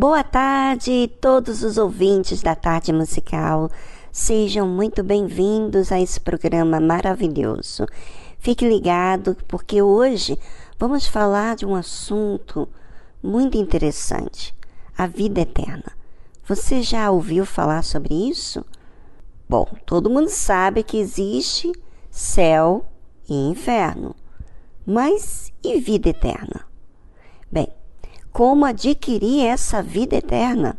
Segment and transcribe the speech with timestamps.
[0.00, 3.70] Boa tarde, todos os ouvintes da Tarde Musical.
[4.10, 7.84] Sejam muito bem-vindos a esse programa maravilhoso.
[8.38, 10.38] Fique ligado, porque hoje
[10.78, 12.66] vamos falar de um assunto
[13.22, 14.56] muito interessante:
[14.96, 15.92] a vida eterna.
[16.48, 18.64] Você já ouviu falar sobre isso?
[19.46, 21.70] Bom, todo mundo sabe que existe
[22.10, 22.86] céu
[23.28, 24.16] e inferno.
[24.86, 26.64] Mas e vida eterna?
[27.52, 27.68] Bem,
[28.32, 30.78] como adquirir essa vida eterna.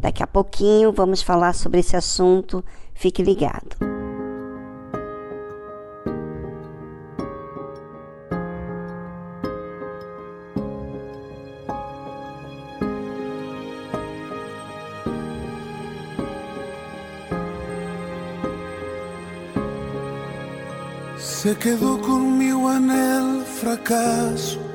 [0.00, 2.64] Daqui a pouquinho vamos falar sobre esse assunto.
[2.94, 3.76] Fique ligado.
[21.16, 24.67] Se quedó conmigo en el fracaso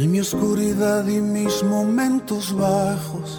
[0.00, 3.38] en mi oscuridad y mis momentos bajos.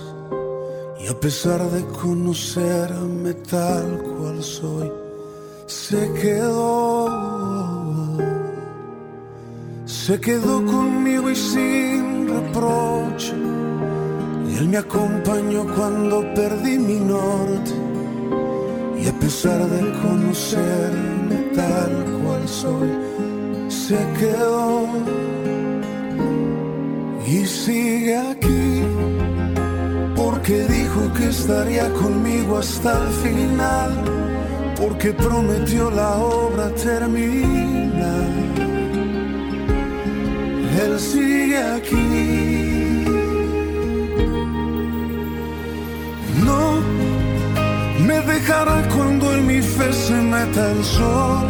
[1.00, 4.92] Y a pesar de conocerme tal cual soy,
[5.66, 7.08] se quedó.
[9.86, 13.34] Se quedó conmigo y sin reproche.
[14.52, 17.72] Y él me acompañó cuando perdí mi norte.
[19.02, 21.92] Y a pesar de conocerme tal
[22.22, 22.90] cual soy,
[23.68, 25.31] se quedó
[27.32, 28.84] y sigue aquí
[30.16, 33.92] porque dijo que estaría conmigo hasta el final.
[34.82, 38.32] porque prometió la obra terminar.
[40.84, 43.06] Él sigue aquí.
[46.44, 46.62] No
[48.08, 51.48] me dejará cuando en mi fe se meta el sol.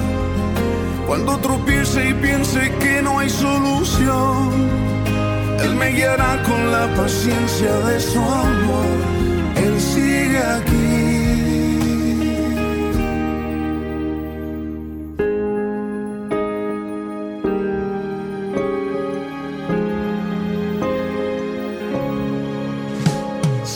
[1.07, 4.90] Cuando tropiece y piense que no hay solución,
[5.63, 8.85] Él me guiará con la paciencia de su amor.
[9.63, 11.21] Él sigue aquí.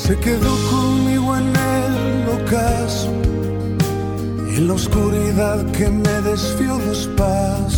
[0.06, 3.10] Se quedó conmigo en el ocaso,
[4.56, 7.75] en la oscuridad que me desvió los pasos.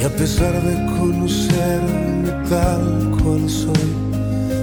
[0.00, 3.90] Y a pesar de conocerme tal cual soy,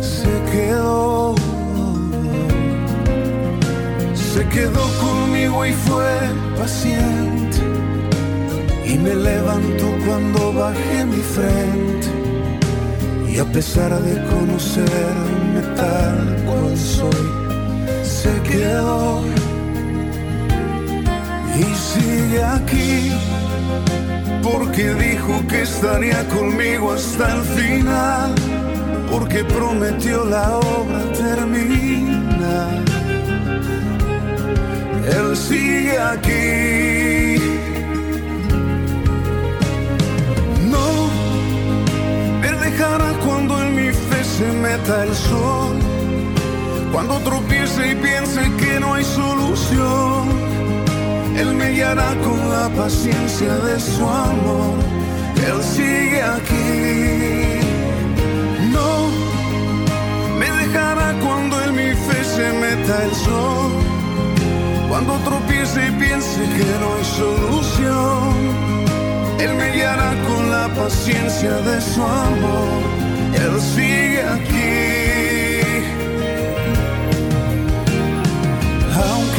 [0.02, 1.36] se quedó.
[4.16, 6.12] Se quedó conmigo y fue
[6.58, 7.60] paciente.
[8.84, 12.08] Y me levantó cuando bajé mi frente.
[13.32, 17.28] Y a pesar de conocerme tal cual soy,
[18.04, 19.22] se quedó
[21.60, 23.12] y sigue aquí,
[24.44, 28.36] porque dijo que estaría conmigo hasta el final,
[29.12, 32.84] porque prometió la obra terminar.
[35.18, 37.42] Él sigue aquí.
[40.70, 40.88] No
[42.42, 45.76] me dejará cuando en mi fe se meta el sol.
[46.92, 50.30] Cuando tropiece y piense que no hay solución,
[51.38, 54.74] Él me guiará con la paciencia de su amor.
[55.48, 57.60] Él sigue aquí.
[58.76, 58.90] No
[60.40, 63.72] me dejará cuando en mi fe se meta el sol.
[64.90, 68.34] Cuando tropiece y piense que no hay solución.
[69.40, 72.70] Él me guiará con la paciencia de su amor.
[73.36, 74.87] Él sigue aquí.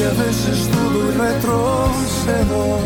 [0.08, 2.78] A veces dudo y retrocedo,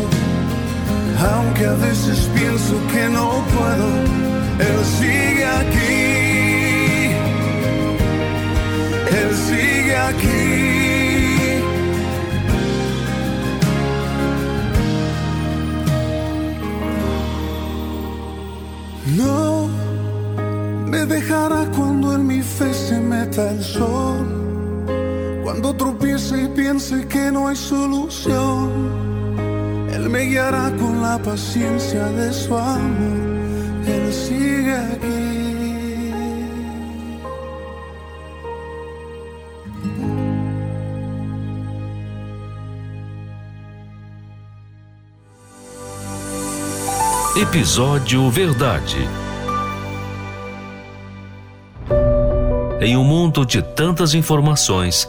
[1.32, 3.88] aunque a veces pienso que no puedo,
[4.58, 5.92] Él sigue aquí.
[9.20, 10.72] Él sigue aquí.
[19.16, 19.68] No
[20.88, 24.42] me dejará cuando en mi fe se meta el sol.
[25.44, 25.74] Cuando
[26.30, 28.70] y piense que no hay solución,
[29.92, 33.32] Él me guiará con la paciencia de su amor.
[33.86, 35.32] Él sigue aquí.
[47.40, 49.08] Episódio Verdade.
[52.80, 55.08] Em um mundo de tantas informações,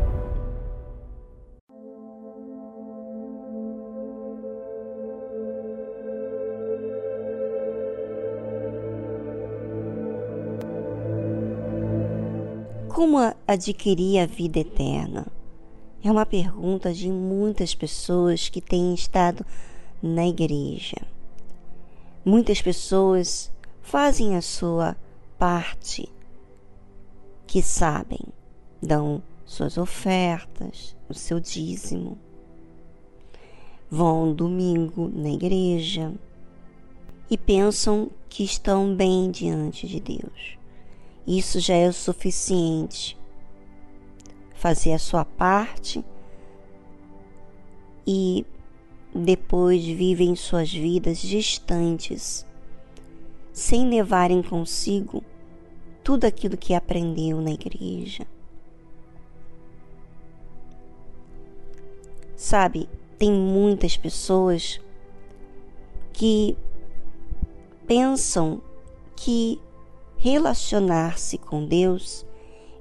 [13.01, 13.17] Como
[13.47, 15.25] adquirir a vida eterna?
[16.03, 19.43] É uma pergunta de muitas pessoas que têm estado
[20.03, 20.97] na igreja.
[22.23, 24.95] Muitas pessoas fazem a sua
[25.39, 26.07] parte
[27.47, 28.21] que sabem,
[28.79, 32.19] dão suas ofertas, o seu dízimo,
[33.89, 36.13] vão domingo na igreja
[37.31, 40.60] e pensam que estão bem diante de Deus.
[41.25, 43.17] Isso já é o suficiente.
[44.53, 46.03] Fazer a sua parte
[48.05, 48.45] e
[49.13, 52.45] depois vivem suas vidas distantes,
[53.51, 55.23] sem levarem consigo
[56.03, 58.25] tudo aquilo que aprendeu na igreja.
[62.35, 64.81] Sabe, tem muitas pessoas
[66.11, 66.57] que
[67.85, 68.61] pensam
[69.15, 69.59] que
[70.21, 72.23] relacionar-se com Deus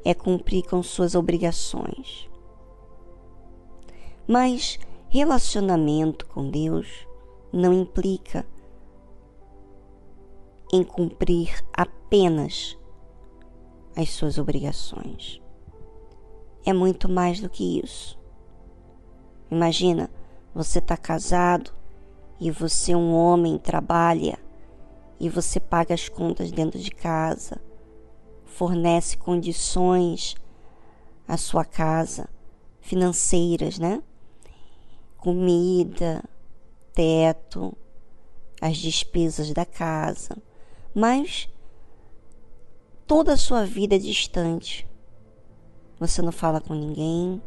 [0.04, 2.28] é cumprir com suas obrigações.
[4.28, 4.78] Mas
[5.08, 7.08] relacionamento com Deus
[7.50, 8.46] não implica
[10.70, 12.76] em cumprir apenas
[13.96, 15.40] as suas obrigações.
[16.62, 18.18] É muito mais do que isso.
[19.50, 20.10] Imagina,
[20.54, 21.72] você está casado
[22.38, 24.38] e você, um homem, trabalha
[25.20, 27.60] e você paga as contas dentro de casa,
[28.46, 30.34] fornece condições
[31.28, 32.28] à sua casa
[32.80, 34.02] financeiras, né?
[35.18, 36.24] Comida,
[36.94, 37.76] teto,
[38.60, 40.36] as despesas da casa,
[40.94, 41.48] mas
[43.06, 44.88] toda a sua vida é distante.
[45.98, 47.42] Você não fala com ninguém,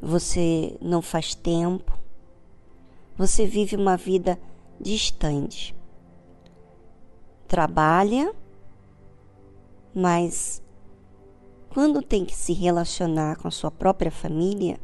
[0.00, 1.92] você não faz tempo,
[3.16, 4.40] você vive uma vida
[4.80, 5.78] distante.
[7.50, 8.32] Trabalha,
[9.92, 10.62] mas
[11.68, 14.78] quando tem que se relacionar com a sua própria família,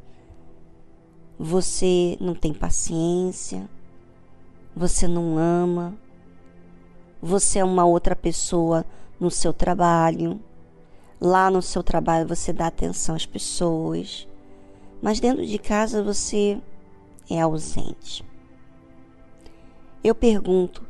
[1.39, 3.71] você não tem paciência,
[4.75, 5.97] você não ama,
[7.23, 8.85] você é uma outra pessoa
[9.21, 10.41] no seu trabalho.
[11.21, 14.27] Lá no seu trabalho você dá atenção às pessoas,
[15.01, 16.61] mas dentro de casa você
[17.31, 18.25] é ausente.
[20.03, 20.86] Eu pergunto: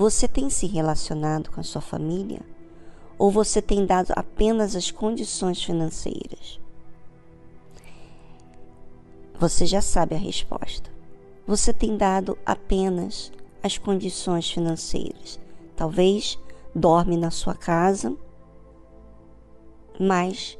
[0.00, 2.40] você tem se relacionado com a sua família?
[3.18, 6.58] Ou você tem dado apenas as condições financeiras?
[9.38, 10.90] Você já sabe a resposta.
[11.46, 13.30] Você tem dado apenas
[13.62, 15.38] as condições financeiras.
[15.76, 16.38] Talvez
[16.74, 18.16] dorme na sua casa,
[20.00, 20.58] mas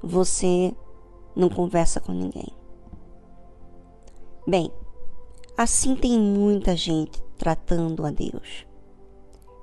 [0.00, 0.72] você
[1.34, 2.54] não conversa com ninguém.
[4.46, 4.70] Bem,
[5.58, 8.64] assim tem muita gente tratando a Deus.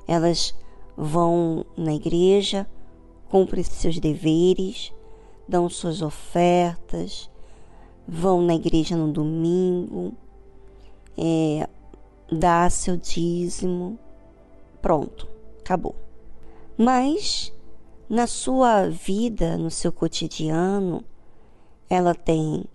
[0.05, 0.53] Elas
[0.97, 2.67] vão na igreja,
[3.29, 4.91] cumprem seus deveres,
[5.47, 7.31] dão suas ofertas,
[8.05, 10.13] vão na igreja no domingo,
[11.17, 11.69] é,
[12.29, 13.97] dá seu dízimo,
[14.81, 15.25] pronto,
[15.61, 15.95] acabou.
[16.77, 17.53] Mas
[18.09, 21.01] na sua vida, no seu cotidiano,
[21.89, 22.65] ela tem,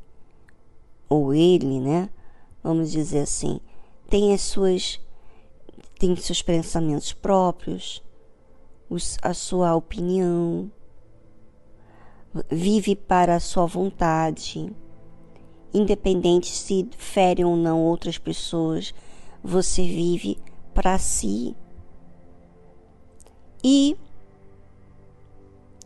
[1.11, 2.09] ou ele, né?
[2.63, 3.61] Vamos dizer assim,
[4.15, 5.01] tem as suas,
[5.99, 8.01] tem seus pensamentos próprios,
[8.89, 10.71] os, a sua opinião,
[12.49, 14.73] vive para a sua vontade
[15.75, 18.95] independente se fere ou não outras pessoas,
[19.43, 20.39] você vive
[20.73, 21.57] para si.
[23.65, 23.97] E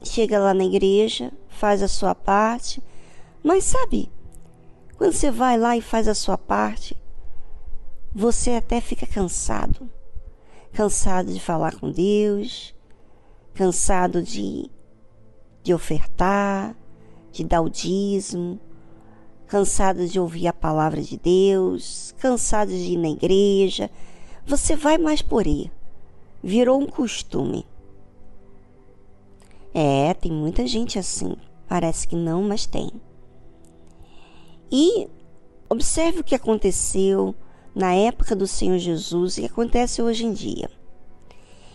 [0.02, 2.82] chega lá na igreja, faz a sua parte,
[3.42, 4.12] mas sabe,
[4.98, 6.94] quando você vai lá e faz a sua parte,
[8.14, 9.88] você até fica cansado.
[10.72, 12.74] Cansado de falar com Deus,
[13.54, 14.70] cansado de,
[15.62, 16.76] de ofertar,
[17.32, 18.60] de dar o dízimo,
[19.46, 23.90] cansado de ouvir a palavra de Deus, cansado de ir na igreja.
[24.46, 25.72] Você vai mais por ir.
[26.42, 27.66] Virou um costume.
[29.74, 31.34] É, tem muita gente assim.
[31.66, 32.90] Parece que não, mas tem.
[34.70, 35.08] E
[35.68, 37.34] observe o que aconteceu
[37.74, 40.70] na época do Senhor Jesus e acontece hoje em dia.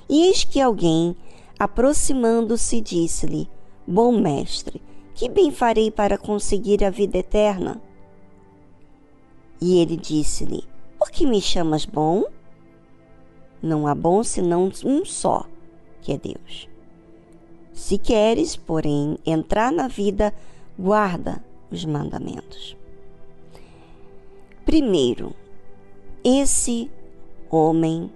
[0.10, 1.16] E eis que alguém,
[1.58, 3.50] aproximando-se, disse-lhe:
[3.88, 4.82] Bom mestre,
[5.16, 7.82] que bem farei para conseguir a vida eterna?
[9.62, 10.64] E ele disse-lhe:
[10.98, 12.26] Por que me chamas bom?
[13.62, 15.46] Não há bom senão um só,
[16.02, 16.68] que é Deus.
[17.74, 20.34] Se queres, porém, entrar na vida,
[20.78, 22.76] guarda os mandamentos.
[24.66, 25.34] Primeiro,
[26.24, 26.90] esse
[27.50, 28.12] homem,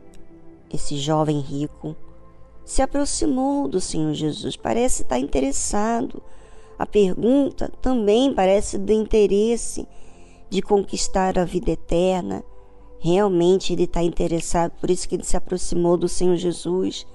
[0.74, 1.96] esse jovem rico,
[2.66, 6.22] se aproximou do Senhor Jesus, parece estar interessado
[6.78, 9.88] a pergunta também parece do interesse
[10.50, 12.44] de conquistar a vida eterna.
[13.00, 17.06] Realmente ele está interessado, por isso que ele se aproximou do Senhor Jesus.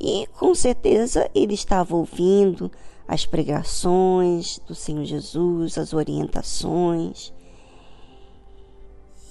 [0.00, 2.70] E com certeza ele estava ouvindo
[3.06, 7.34] as pregações do Senhor Jesus, as orientações.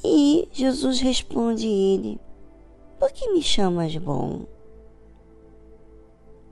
[0.03, 2.19] E Jesus responde a ele:
[2.99, 4.45] Por que me chamas bom?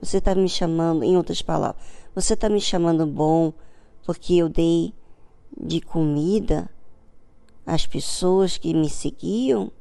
[0.00, 1.82] Você está me chamando, em outras palavras,
[2.14, 3.52] você está me chamando bom
[4.04, 4.94] porque eu dei
[5.60, 6.70] de comida
[7.66, 9.72] às pessoas que me seguiam?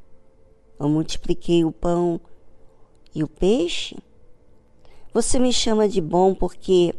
[0.79, 2.19] Eu multipliquei o pão
[3.13, 3.97] e o peixe?
[5.13, 6.93] Você me chama de bom porque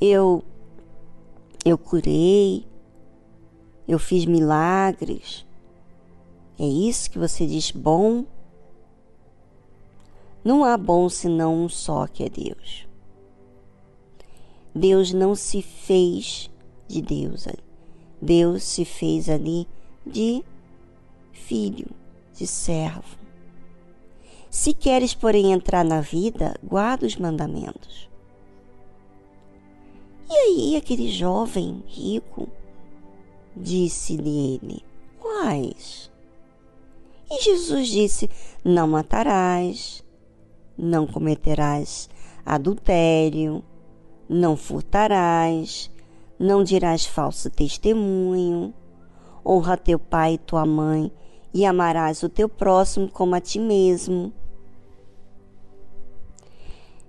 [0.00, 0.42] eu
[1.64, 2.66] eu curei,
[3.86, 5.46] eu fiz milagres.
[6.58, 8.24] É isso que você diz bom?
[10.42, 12.86] Não há bom senão um só que é Deus.
[14.74, 16.50] Deus não se fez
[16.88, 17.46] de Deus.
[18.20, 19.66] Deus se fez ali
[20.04, 20.42] de
[21.32, 21.90] filho,
[22.32, 23.16] de servo.
[24.50, 28.08] Se queres, porém, entrar na vida, guarda os mandamentos.
[30.30, 32.48] E aí, aquele jovem rico
[33.56, 34.84] disse-lhe ele:
[35.20, 36.10] Quais?
[37.30, 38.30] E Jesus disse:
[38.64, 40.04] Não matarás,
[40.76, 42.08] não cometerás
[42.44, 43.64] adultério,
[44.28, 45.90] não furtarás,
[46.38, 48.74] não dirás falso testemunho,
[49.44, 51.10] honra teu pai e tua mãe,
[51.52, 54.32] e amarás o teu próximo como a ti mesmo.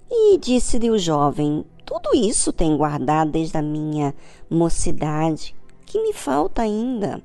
[0.10, 4.14] E disse-lhe o jovem: Tudo isso tenho guardado desde a minha
[4.50, 5.56] mocidade.
[5.96, 7.24] Que me falta ainda?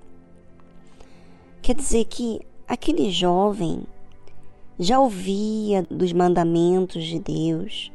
[1.61, 3.83] Quer dizer que aquele jovem
[4.79, 7.91] já ouvia dos mandamentos de Deus,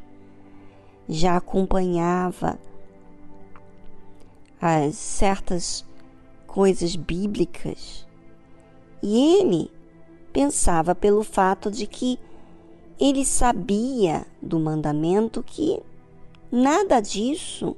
[1.07, 2.59] já acompanhava
[4.59, 5.85] as certas
[6.45, 8.05] coisas bíblicas.
[9.01, 9.71] E ele
[10.33, 12.19] pensava pelo fato de que
[12.99, 15.81] ele sabia do mandamento que
[16.51, 17.77] nada disso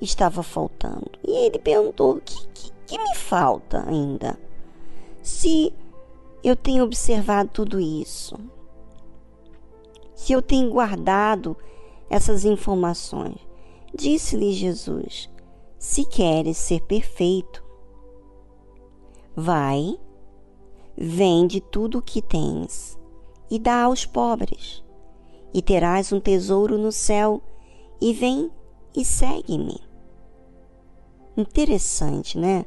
[0.00, 1.10] estava faltando.
[1.26, 4.38] E ele perguntou: que, que, que me falta ainda?
[5.22, 5.72] Se
[6.42, 8.36] eu tenho observado tudo isso,
[10.14, 11.56] se eu tenho guardado
[12.08, 13.36] essas informações,
[13.94, 15.28] disse-lhe Jesus:
[15.78, 17.62] se queres ser perfeito,
[19.34, 19.98] vai,
[20.96, 22.98] vende tudo o que tens
[23.50, 24.82] e dá aos pobres,
[25.52, 27.40] e terás um tesouro no céu,
[28.00, 28.50] e vem
[28.94, 29.85] e segue-me.
[31.36, 32.64] Interessante, né?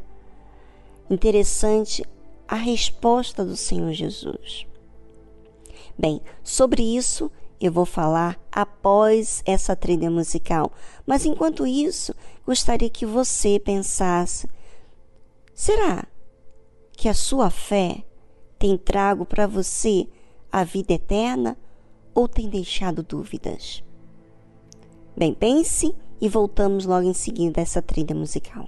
[1.10, 2.06] Interessante
[2.48, 4.68] a resposta do Senhor Jesus.
[5.98, 10.72] Bem, sobre isso eu vou falar após essa trilha musical,
[11.06, 12.14] mas enquanto isso,
[12.46, 14.48] gostaria que você pensasse:
[15.54, 16.06] será
[16.92, 18.04] que a sua fé
[18.58, 20.08] tem trago para você
[20.52, 21.58] a vida eterna
[22.14, 23.84] ou tem deixado dúvidas?
[25.18, 28.68] Bem, pense e voltamos logo em seguida a essa trilha musical.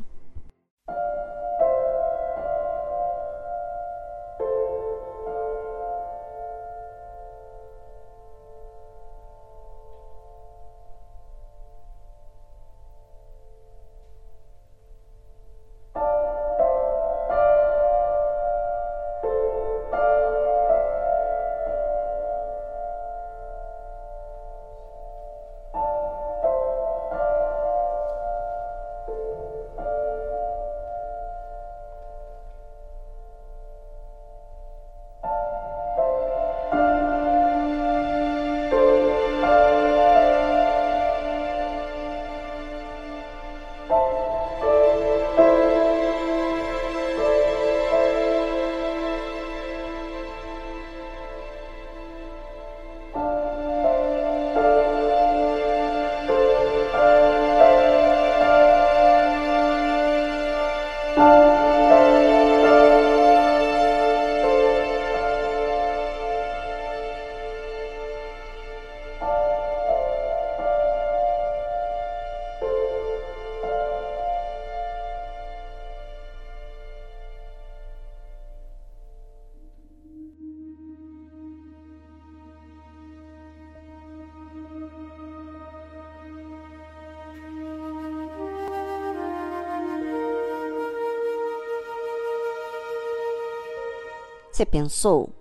[94.62, 95.34] Você pensou?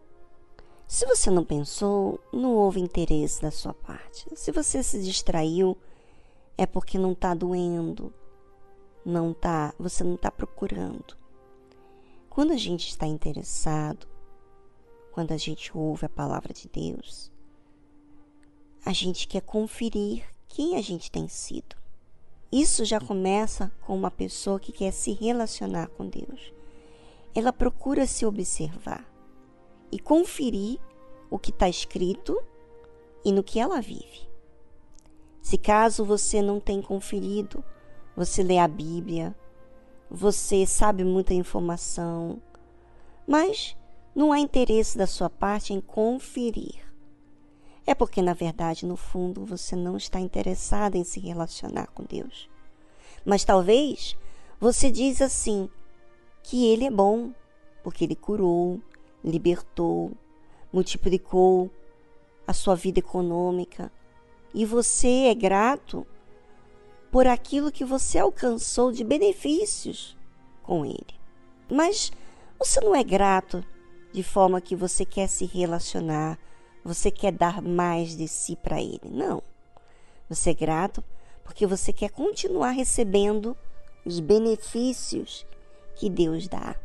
[0.89, 4.27] Se você não pensou, não houve interesse da sua parte.
[4.35, 5.77] Se você se distraiu,
[6.57, 8.15] é porque não está doendo,
[9.05, 11.19] não tá, você não está procurando.
[12.31, 14.09] Quando a gente está interessado,
[15.13, 17.31] quando a gente ouve a palavra de Deus,
[18.87, 21.77] a gente quer conferir quem a gente tem sido.
[22.51, 26.55] Isso já começa com uma pessoa que quer se relacionar com Deus.
[27.35, 29.10] Ela procura se observar
[29.91, 30.79] e conferir
[31.31, 32.41] o que está escrito
[33.25, 34.29] e no que ela vive.
[35.41, 37.65] Se caso você não tem conferido,
[38.17, 39.35] você lê a Bíblia,
[40.11, 42.41] você sabe muita informação,
[43.27, 43.77] mas
[44.15, 46.85] não há interesse da sua parte em conferir.
[47.87, 52.49] É porque, na verdade, no fundo, você não está interessado em se relacionar com Deus.
[53.25, 54.17] Mas talvez
[54.61, 55.69] você diz assim
[56.43, 57.33] que Ele é bom,
[57.83, 58.81] porque Ele curou,
[59.25, 60.13] libertou,
[60.73, 61.71] multiplicou
[62.47, 63.93] a sua vida econômica
[64.55, 66.07] e você é grato
[67.11, 70.17] por aquilo que você alcançou de benefícios
[70.63, 71.15] com ele.
[71.71, 72.13] Mas
[72.59, 73.65] você não é grato
[74.13, 76.39] de forma que você quer se relacionar,
[76.85, 79.09] você quer dar mais de si para Ele.
[79.11, 79.43] Não.
[80.29, 81.03] Você é grato
[81.45, 83.57] porque você quer continuar recebendo
[84.05, 85.47] os benefícios
[85.97, 86.77] que Deus dá.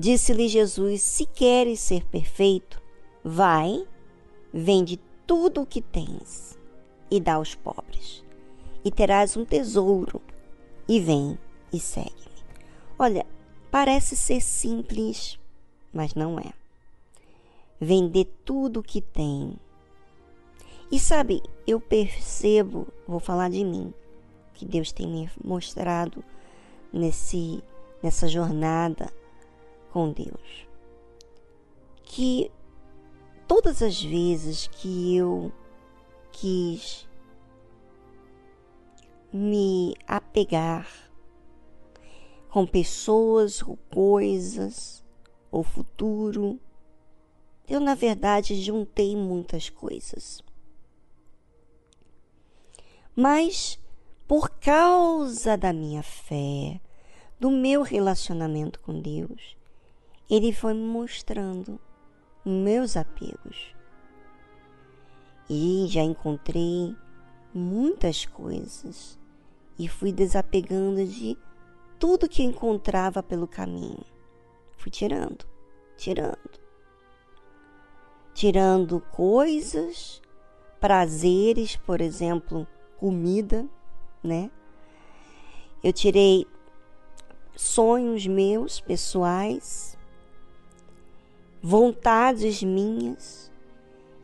[0.00, 2.80] Disse-lhe Jesus: Se queres ser perfeito,
[3.22, 3.86] vai,
[4.50, 6.58] vende tudo o que tens
[7.10, 8.24] e dá aos pobres,
[8.82, 10.22] e terás um tesouro,
[10.88, 11.38] e vem
[11.70, 12.42] e segue-me.
[12.98, 13.26] Olha,
[13.70, 15.38] parece ser simples,
[15.92, 16.50] mas não é.
[17.78, 19.54] Vender tudo o que tem.
[20.90, 23.92] E sabe, eu percebo, vou falar de mim,
[24.54, 26.24] que Deus tem me mostrado
[26.90, 27.62] nesse
[28.02, 29.12] nessa jornada
[29.92, 30.66] com Deus.
[32.02, 32.50] Que
[33.46, 35.52] todas as vezes que eu
[36.32, 37.08] quis
[39.32, 40.88] me apegar
[42.48, 45.04] com pessoas ou coisas
[45.50, 46.58] ou futuro,
[47.68, 50.42] eu na verdade juntei muitas coisas.
[53.14, 53.78] Mas
[54.26, 56.80] por causa da minha fé,
[57.40, 59.56] do meu relacionamento com Deus,
[60.30, 61.80] Ele foi me mostrando
[62.44, 63.74] meus apegos.
[65.48, 66.94] E já encontrei
[67.52, 69.18] muitas coisas
[69.76, 71.36] e fui desapegando de
[71.98, 74.04] tudo que encontrava pelo caminho.
[74.76, 75.44] Fui tirando,
[75.96, 76.60] tirando.
[78.32, 80.22] Tirando coisas,
[80.78, 82.66] prazeres, por exemplo,
[82.96, 83.68] comida
[84.22, 84.50] né?
[85.82, 86.46] Eu tirei
[87.56, 89.96] sonhos meus pessoais,
[91.62, 93.50] vontades minhas.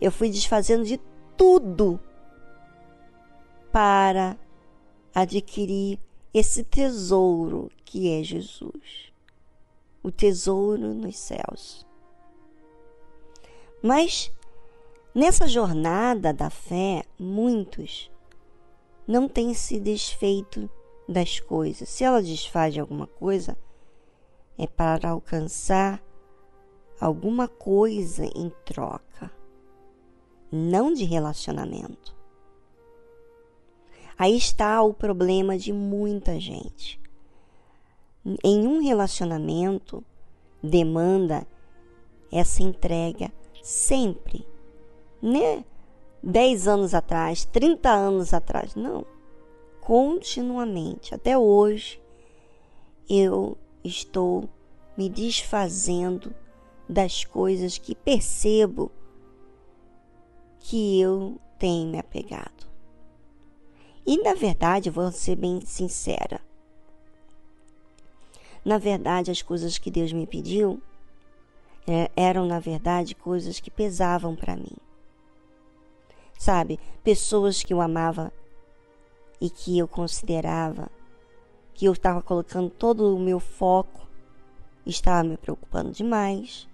[0.01, 1.01] Eu fui desfazendo de
[1.37, 2.01] tudo
[3.72, 4.38] para
[5.14, 5.99] adquirir
[6.33, 9.12] esse tesouro que é Jesus,
[10.03, 11.87] o tesouro nos céus.
[13.83, 14.31] Mas
[15.14, 18.11] nessa jornada da fé, muitos
[19.07, 20.68] não tem se desfeito
[21.09, 21.88] das coisas.
[21.88, 23.57] Se ela desfaz de alguma coisa,
[24.59, 26.03] é para alcançar
[27.00, 29.30] alguma coisa em troca,
[30.50, 32.16] não de relacionamento.
[34.18, 37.00] Aí está o problema de muita gente.
[38.42, 40.02] Em um relacionamento,
[40.62, 41.46] demanda
[42.32, 43.30] essa entrega
[43.62, 44.46] sempre,
[45.20, 45.64] né?
[46.22, 48.74] 10 anos atrás, 30 anos atrás.
[48.74, 49.04] Não.
[49.80, 52.02] Continuamente, até hoje,
[53.09, 54.48] eu estou
[54.96, 56.35] me desfazendo
[56.88, 58.90] das coisas que percebo
[60.61, 62.66] que eu tenho me apegado.
[64.07, 66.40] E na verdade, vou ser bem sincera.
[68.64, 70.81] Na verdade, as coisas que Deus me pediu
[71.87, 74.77] é, eram, na verdade, coisas que pesavam para mim
[76.38, 76.79] sabe?
[77.03, 78.33] Pessoas que eu amava
[79.40, 80.90] e que eu considerava
[81.75, 84.09] que eu estava colocando todo o meu foco,
[84.87, 86.66] estava me preocupando demais,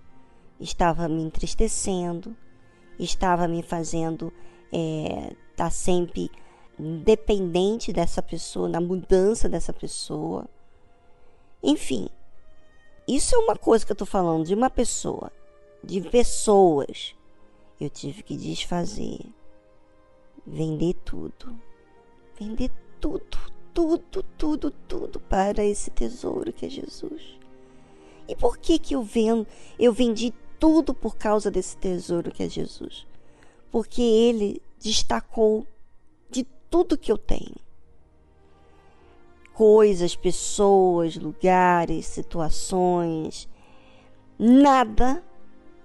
[0.62, 2.36] estava me entristecendo,
[2.98, 4.32] estava me fazendo
[4.72, 6.30] estar é, tá sempre
[6.78, 10.48] dependente dessa pessoa, na mudança dessa pessoa.
[11.62, 12.08] Enfim,
[13.06, 15.30] isso é uma coisa que eu estou falando de uma pessoa,
[15.82, 17.14] de pessoas.
[17.80, 19.20] Eu tive que desfazer
[20.46, 21.58] vender tudo.
[22.38, 22.70] Vender
[23.00, 23.38] tudo,
[23.72, 27.38] tudo, tudo, tudo para esse tesouro que é Jesus.
[28.28, 29.46] E por que que eu vendo,
[29.78, 33.04] eu vendi tudo por causa desse tesouro que é Jesus?
[33.68, 35.66] Porque ele destacou
[36.30, 37.56] de tudo que eu tenho.
[39.52, 43.48] Coisas, pessoas, lugares, situações,
[44.38, 45.20] nada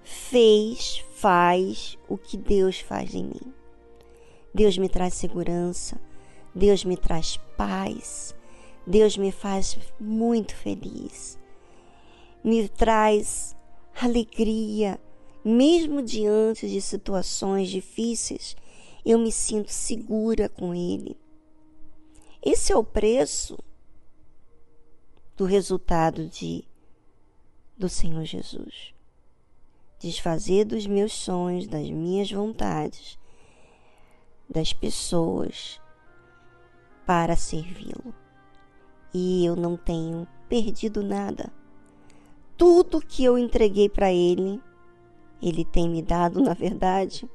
[0.04, 3.52] fez, faz o que Deus faz em mim.
[4.54, 6.00] Deus me traz segurança,
[6.54, 8.32] Deus me traz paz,
[8.86, 11.36] Deus me faz muito feliz,
[12.44, 13.57] me traz
[14.00, 15.00] alegria,
[15.44, 18.56] mesmo diante de situações difíceis,
[19.04, 21.16] eu me sinto segura com Ele.
[22.42, 23.58] Esse é o preço
[25.36, 26.64] do resultado de
[27.76, 28.92] do Senhor Jesus.
[30.00, 33.18] Desfazer dos meus sonhos, das minhas vontades
[34.48, 35.80] das pessoas
[37.06, 38.14] para servi-lo.
[39.12, 41.52] E eu não tenho perdido nada.
[42.58, 44.60] Tudo que eu entreguei para ele,
[45.40, 47.26] ele tem me dado, na verdade,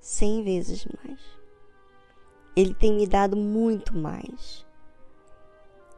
[0.00, 1.20] cem vezes mais.
[2.56, 4.66] Ele tem me dado muito mais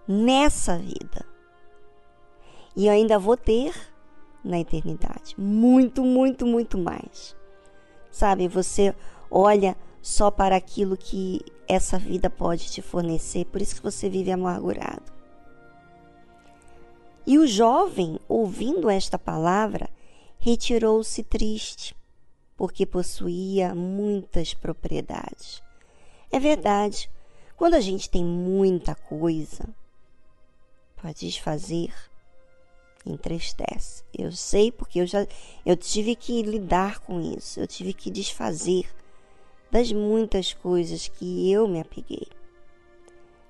[0.07, 1.25] nessa vida.
[2.77, 3.75] E eu ainda vou ter
[4.45, 5.35] na eternidade.
[5.39, 7.37] Muito, muito, muito mais.
[8.11, 8.95] Sabe, você
[9.31, 14.33] olha só para aquilo que essa vida pode te fornecer, por isso que você vive
[14.33, 15.20] amargurado.
[17.27, 19.89] E o jovem, ouvindo esta palavra,
[20.39, 21.95] retirou-se triste,
[22.57, 25.63] porque possuía muitas propriedades.
[26.31, 27.11] É verdade,
[27.57, 29.69] quando a gente tem muita coisa
[30.97, 31.93] para desfazer,
[33.05, 34.05] entristece.
[34.17, 35.27] Eu sei porque eu já
[35.65, 38.89] eu tive que lidar com isso, eu tive que desfazer
[39.71, 42.27] das muitas coisas que eu me apeguei.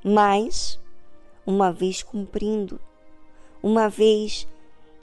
[0.05, 0.79] Mas
[1.47, 2.81] uma vez cumprindo,
[3.63, 4.47] uma vez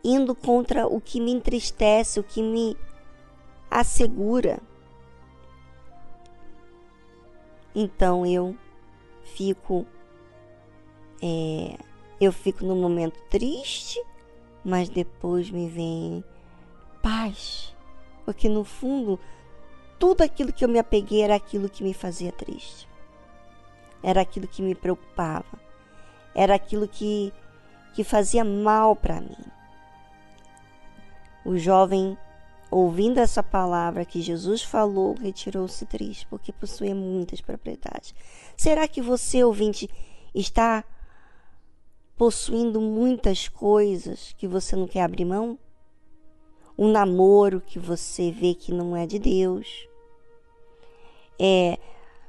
[0.04, 2.78] indo contra o que me entristece, o que me
[3.70, 4.60] assegura,
[7.76, 8.56] então eu
[9.24, 9.86] fico
[11.22, 11.78] é,
[12.20, 14.02] eu fico no momento triste
[14.68, 16.24] mas depois me vem
[17.02, 17.74] paz,
[18.26, 19.18] porque no fundo
[19.98, 22.86] tudo aquilo que eu me apeguei era aquilo que me fazia triste,
[24.04, 25.58] era aquilo que me preocupava,
[26.36, 27.32] era aquilo que,
[27.98, 29.36] que fazia mal para mim.
[31.44, 32.16] O jovem,
[32.70, 38.14] ouvindo essa palavra que Jesus falou, retirou-se triste, porque possuía muitas propriedades.
[38.56, 39.90] Será que você, ouvinte,
[40.32, 40.84] está
[42.16, 45.58] possuindo muitas coisas que você não quer abrir mão?
[46.78, 49.90] Um namoro que você vê que não é de Deus.
[51.40, 51.80] É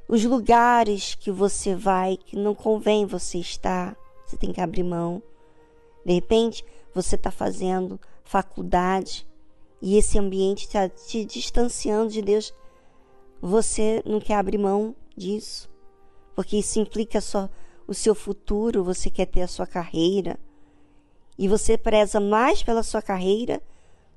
[0.09, 5.23] os lugares que você vai que não convém você estar, você tem que abrir mão.
[6.09, 9.29] De repente, você está fazendo faculdade
[9.83, 12.55] e esse ambiente está te distanciando de Deus.
[13.43, 15.69] Você não quer abrir mão disso,
[16.35, 17.51] porque isso implica só
[17.87, 20.41] o seu futuro, você quer ter a sua carreira,
[21.37, 23.61] e você preza mais pela sua carreira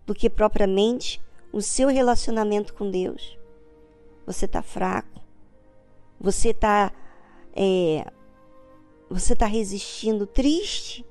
[0.05, 3.37] do que propriamente o seu relacionamento com Deus.
[4.25, 5.19] Você está fraco,
[6.17, 6.93] você está
[7.53, 8.09] é,
[9.09, 11.05] você está resistindo, triste.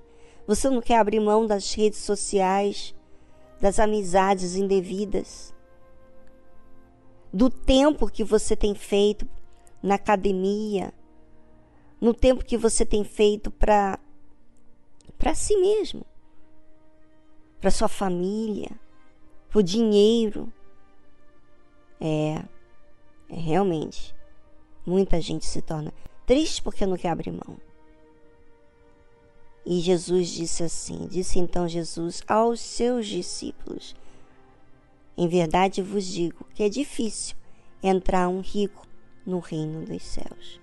[0.50, 2.92] Você não quer abrir mão das redes sociais,
[3.60, 5.54] das amizades indevidas,
[7.32, 9.28] do tempo que você tem feito
[9.80, 10.92] na academia,
[12.00, 13.96] no tempo que você tem feito para
[15.16, 16.04] para si mesmo,
[17.60, 18.72] para sua família,
[19.54, 20.52] o dinheiro.
[22.00, 22.42] É,
[23.28, 24.12] é realmente
[24.84, 25.94] muita gente se torna
[26.26, 27.69] triste porque não quer abrir mão.
[29.70, 33.94] E Jesus disse assim: Disse então Jesus aos seus discípulos:
[35.16, 37.36] Em verdade vos digo que é difícil
[37.80, 38.84] entrar um rico
[39.24, 40.60] no reino dos céus.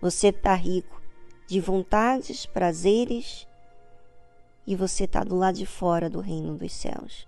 [0.00, 1.02] Você está rico
[1.48, 3.48] de vontades, prazeres,
[4.64, 7.26] e você está do lado de fora do reino dos céus.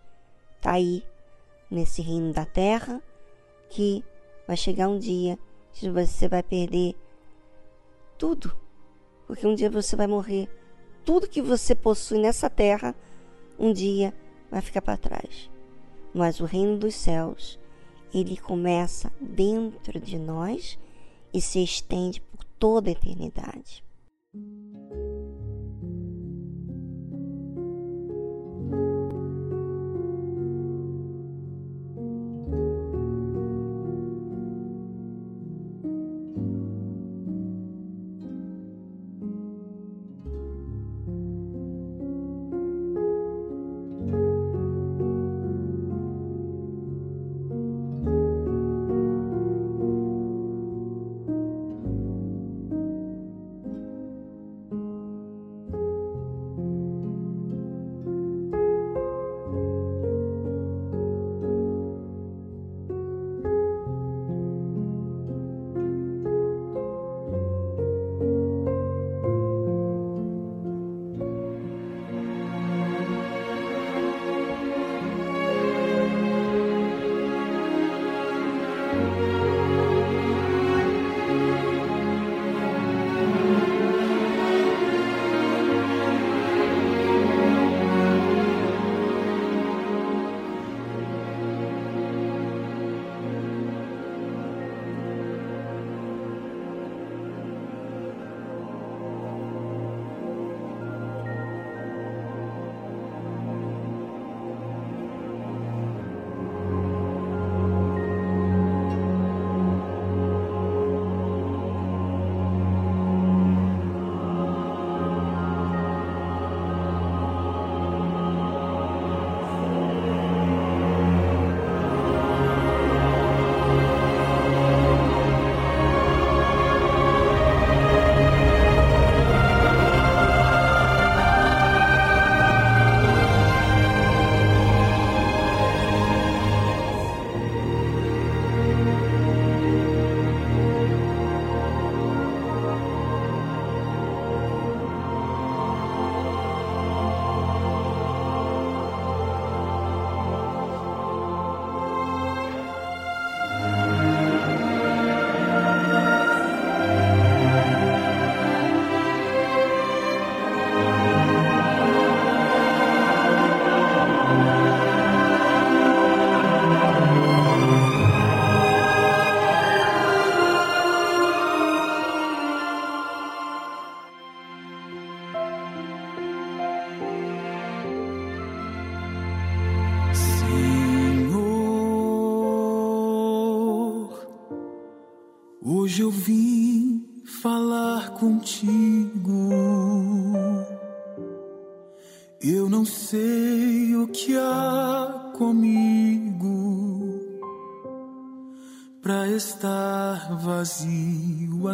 [0.54, 1.04] Está aí,
[1.68, 3.02] nesse reino da terra,
[3.68, 4.04] que
[4.46, 5.36] vai chegar um dia
[5.72, 6.94] que você vai perder
[8.16, 8.56] tudo.
[9.26, 10.61] Porque um dia você vai morrer.
[11.04, 12.94] Tudo que você possui nessa terra,
[13.58, 14.14] um dia
[14.50, 15.50] vai ficar para trás.
[16.14, 17.58] Mas o reino dos céus,
[18.12, 20.78] ele começa dentro de nós
[21.32, 23.82] e se estende por toda a eternidade.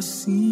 [0.09, 0.48] see.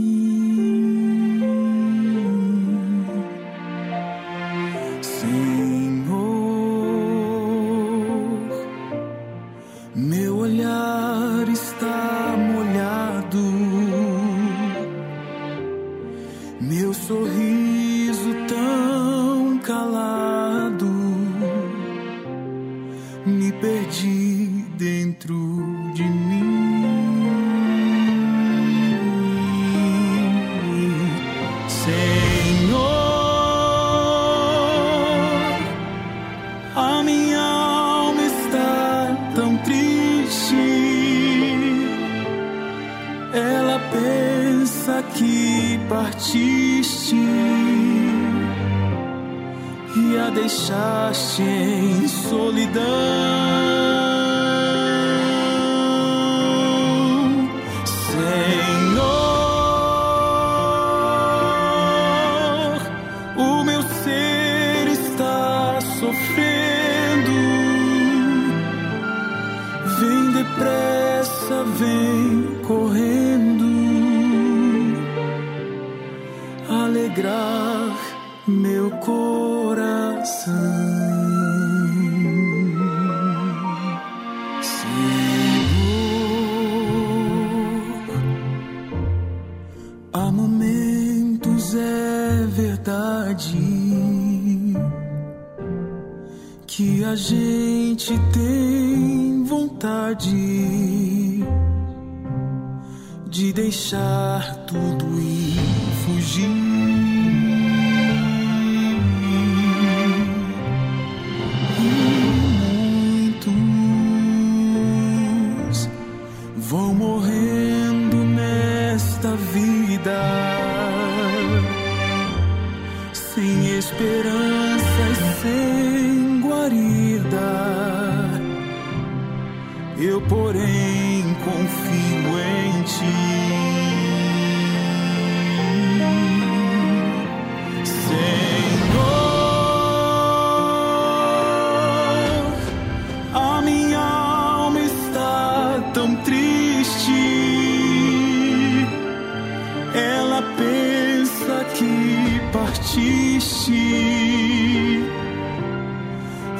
[153.47, 153.73] Partiste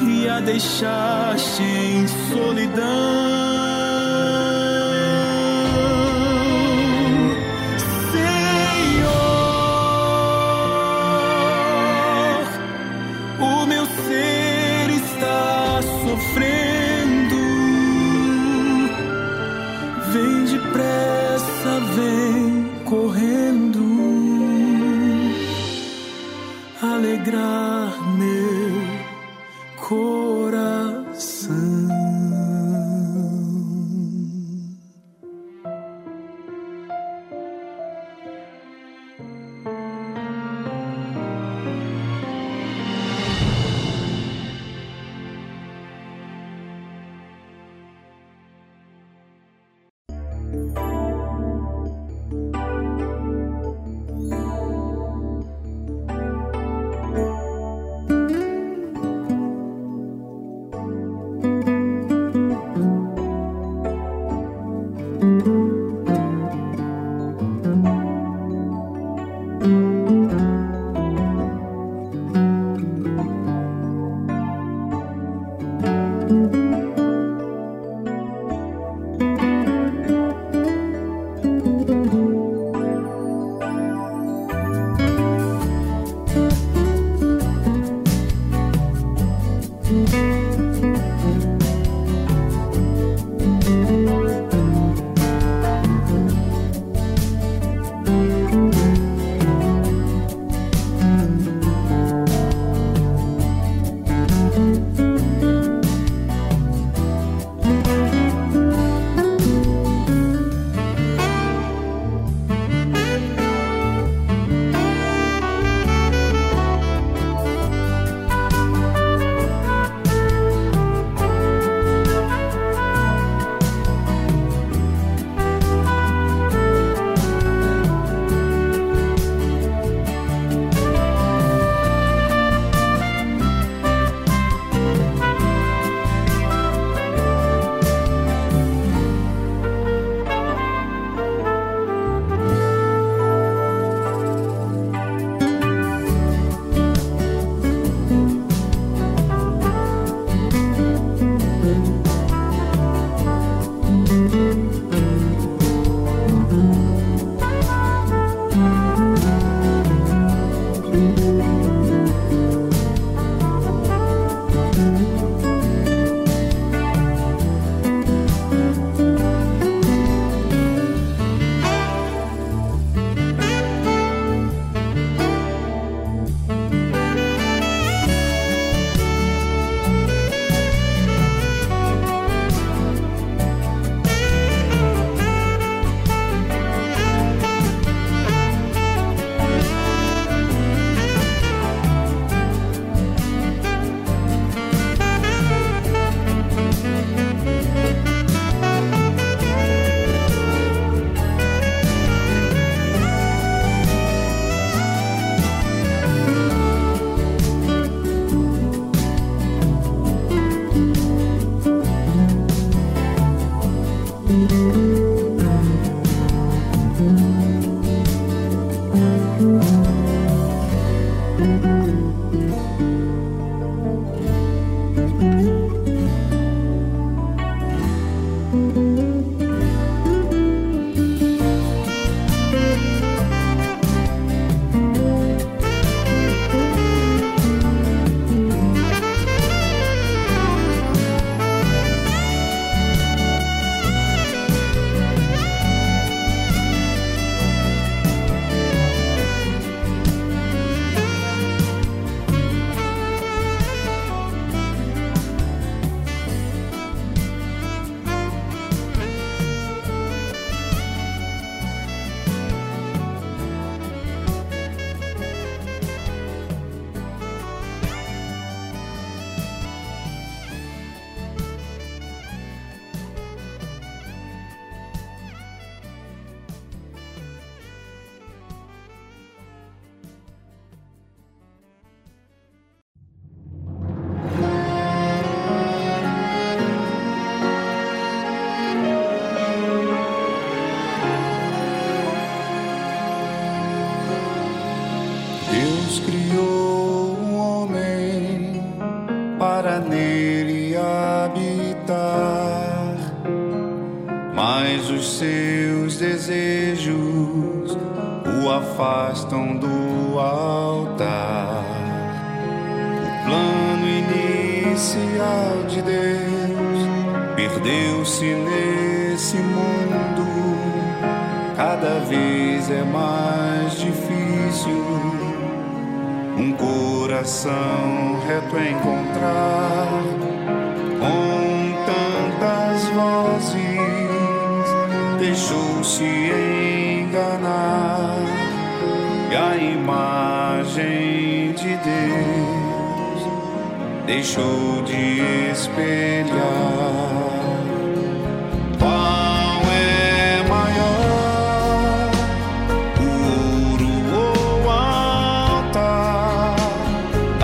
[0.03, 3.76] e a deixaste em solidão.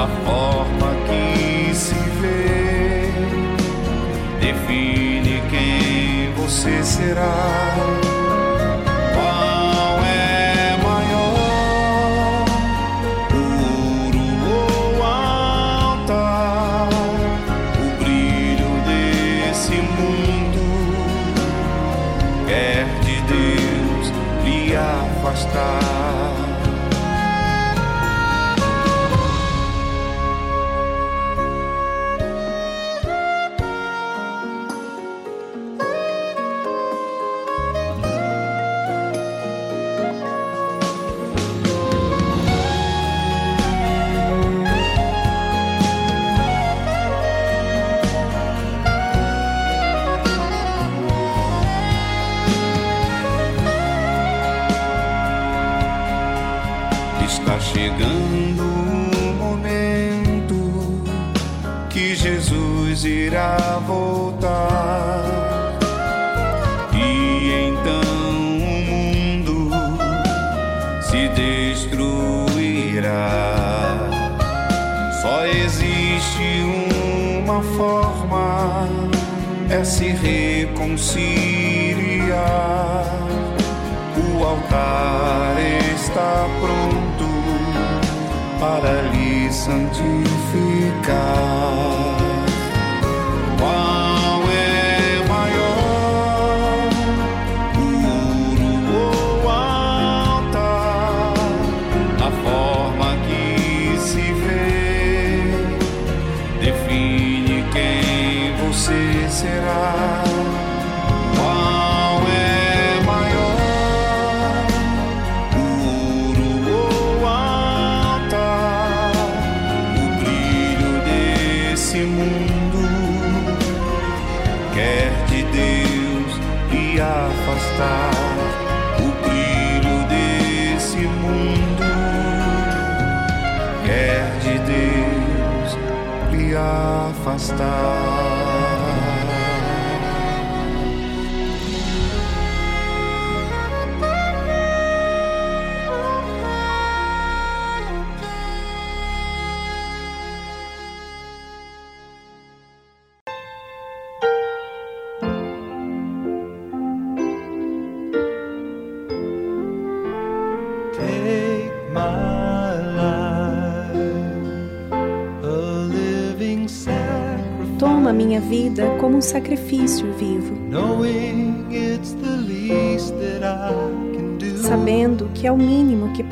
[0.03, 3.12] da forma que se vê,
[4.40, 8.01] define quem você será.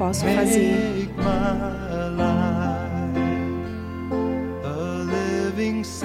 [0.00, 1.10] posso fazer.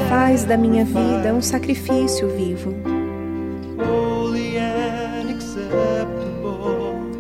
[0.10, 2.74] Faz da minha vida um sacrifício vivo,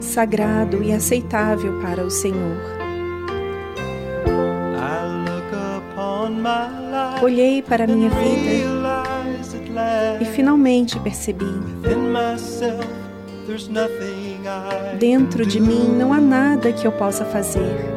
[0.01, 2.57] sagrado e aceitável para o Senhor.
[7.23, 8.65] Olhei para a minha vida
[10.19, 11.45] e finalmente percebi
[14.99, 17.95] Dentro de mim não há nada que eu possa fazer.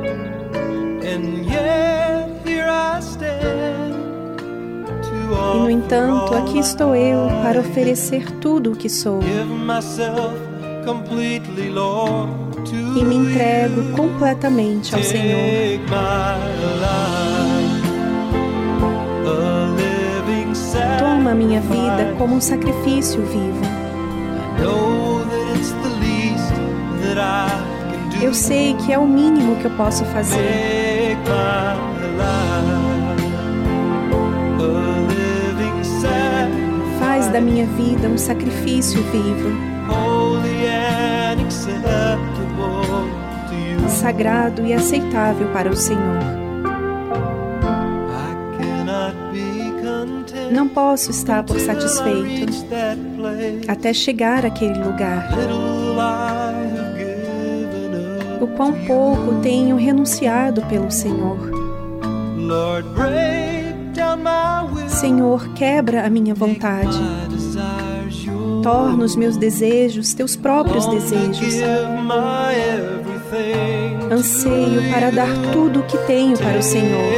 [5.54, 9.20] E no entanto, aqui estou eu para oferecer tudo o que sou.
[12.96, 15.38] E me entrego completamente ao Senhor.
[20.98, 23.77] Toma minha vida como um sacrifício vivo.
[28.20, 31.16] Eu sei que é o mínimo que eu posso fazer.
[36.98, 39.50] Faz da minha vida um sacrifício vivo,
[43.88, 46.18] sagrado e aceitável para o Senhor.
[50.50, 52.52] Não posso estar por satisfeito
[53.68, 55.28] até chegar àquele lugar
[58.40, 61.38] o quão pouco tenho renunciado pelo Senhor.
[64.88, 66.98] Senhor, quebra a minha vontade.
[68.62, 71.54] Torna os meus desejos teus próprios desejos.
[74.10, 77.12] Anseio para dar tudo o que tenho para o Senhor.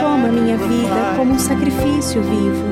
[0.00, 2.64] Toma minha vida como um sacrifício vivo,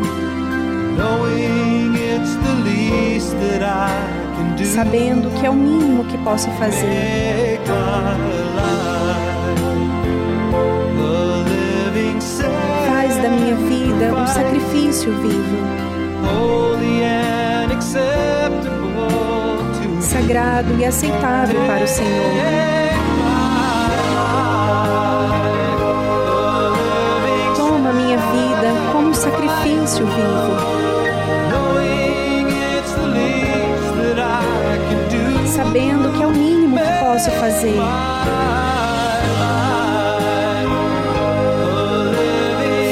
[4.77, 7.59] sabendo que é o mínimo que posso fazer.
[12.87, 15.57] Faz da minha vida um sacrifício vivo,
[20.01, 22.37] sagrado e aceitável para o Senhor.
[27.57, 30.86] Toma minha vida como um sacrifício vivo,
[37.17, 37.75] posso fazer.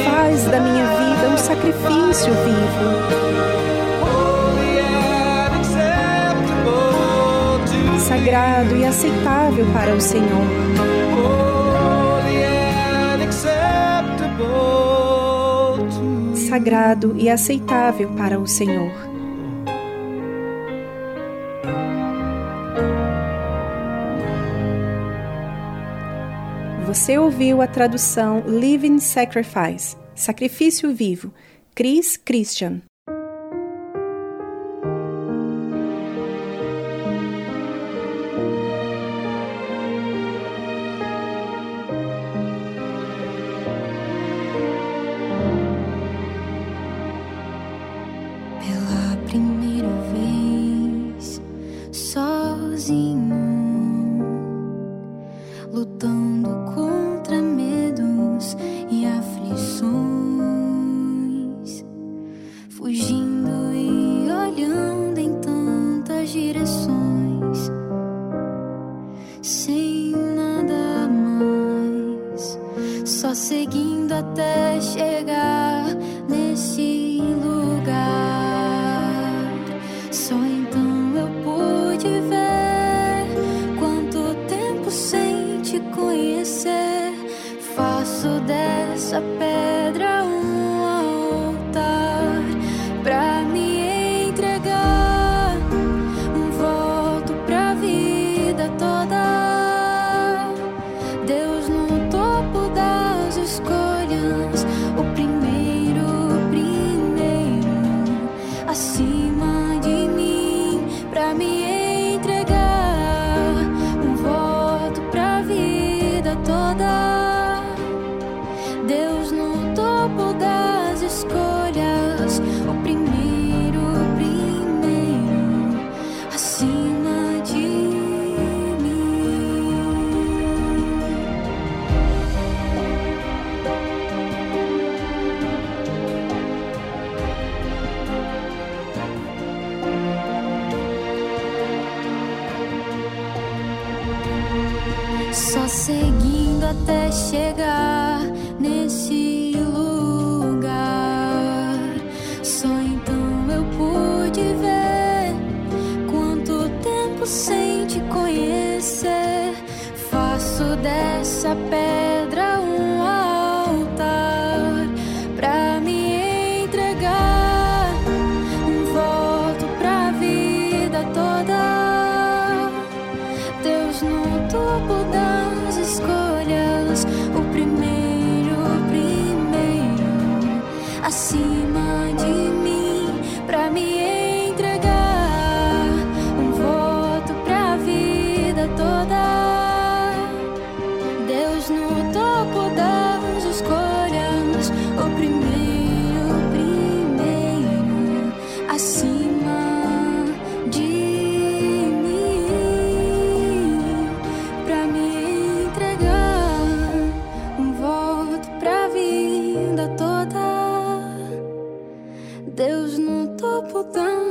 [0.04, 2.88] Faz da minha vida um sacrifício vivo,
[7.98, 10.46] sagrado e aceitável para o Senhor.
[16.48, 19.13] Sagrado e aceitável para o Senhor.
[27.04, 31.34] Você ouviu a tradução Living Sacrifice, Sacrifício Vivo,
[31.74, 32.80] Chris Christian.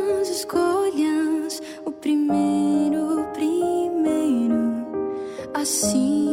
[0.04, 4.86] minhas escolhas, o primeiro, o primeiro,
[5.54, 6.33] assim.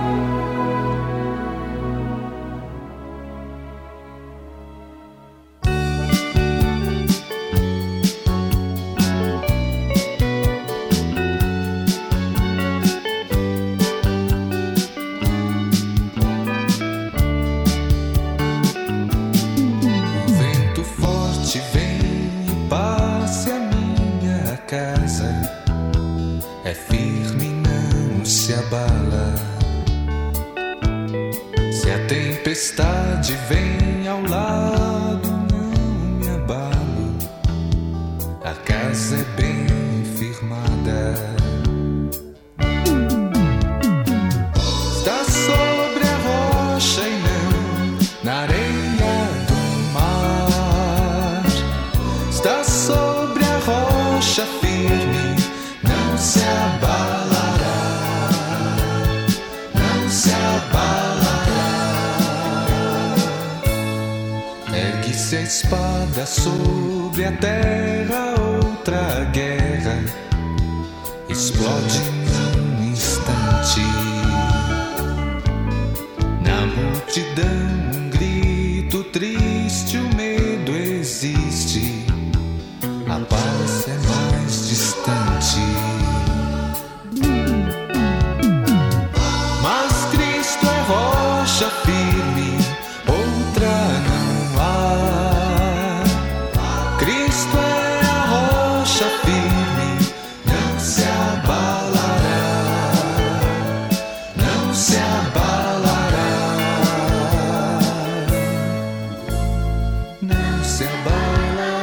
[110.71, 111.73] se abalará,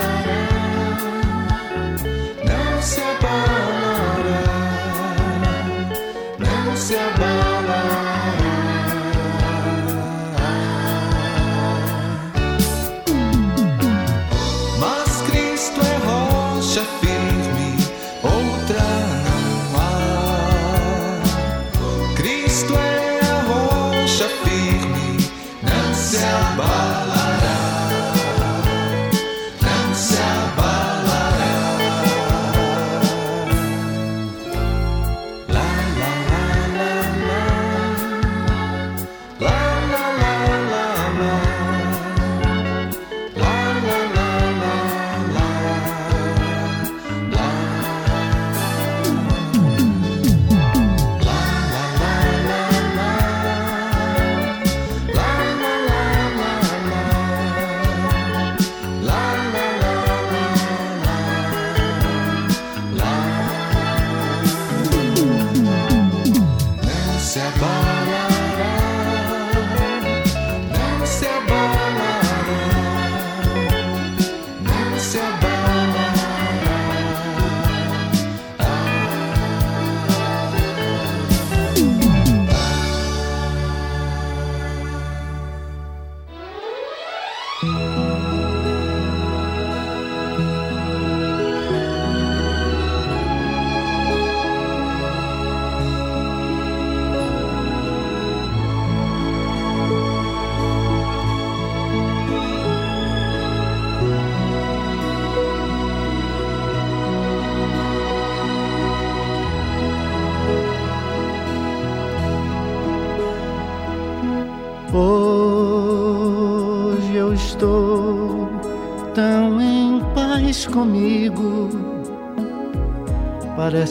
[2.43, 4.43] não se abalará,
[6.39, 7.82] não se abalará.
[14.80, 17.76] Mas Cristo é rocha firme,
[18.22, 18.86] outra
[19.26, 21.20] não há.
[22.16, 25.18] Cristo é a rocha firme,
[25.62, 26.98] não se abala.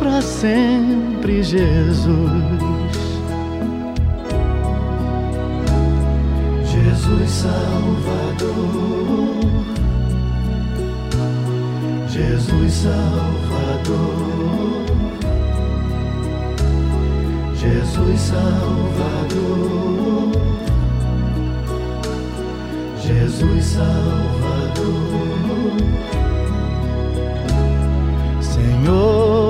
[0.00, 2.10] para sempre, Jesus.
[6.64, 8.54] Jesus Salvador,
[12.08, 14.00] Jesus Salvador,
[17.54, 19.52] Jesus Salvador,
[22.96, 24.30] Jesus Salvador.
[28.40, 29.49] Senhor,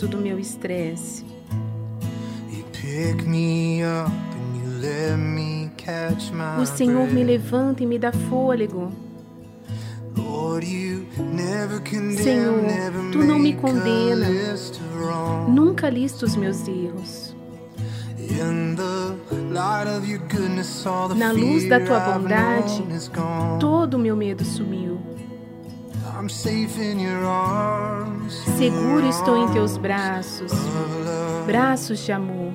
[0.00, 1.24] Peso do meu estresse.
[6.60, 8.92] O Senhor me levanta e me dá fôlego.
[12.16, 12.54] Senhor,
[13.12, 14.26] tu não me condena.
[15.48, 17.36] Nunca lista os meus erros.
[21.16, 22.84] Na luz da tua bondade,
[23.58, 24.98] todo o meu medo sumiu.
[28.58, 30.52] Seguro estou em teus braços,
[31.46, 32.52] braços de amor.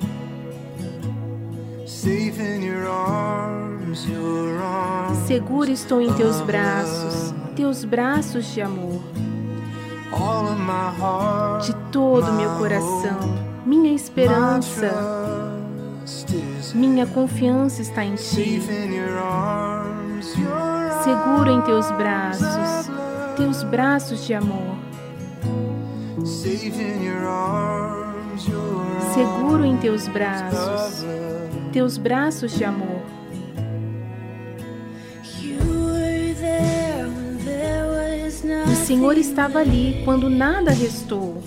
[5.26, 9.00] Seguro estou em teus braços, teus braços de amor.
[11.64, 13.18] De todo o meu coração,
[13.64, 14.92] minha esperança,
[16.74, 18.62] minha confiança está em ti.
[21.02, 22.90] Seguro em teus braços,
[23.36, 24.76] teus braços de amor.
[29.14, 31.04] Seguro em teus braços,
[31.72, 33.02] teus braços de amor.
[38.66, 41.42] O Senhor estava ali quando nada restou.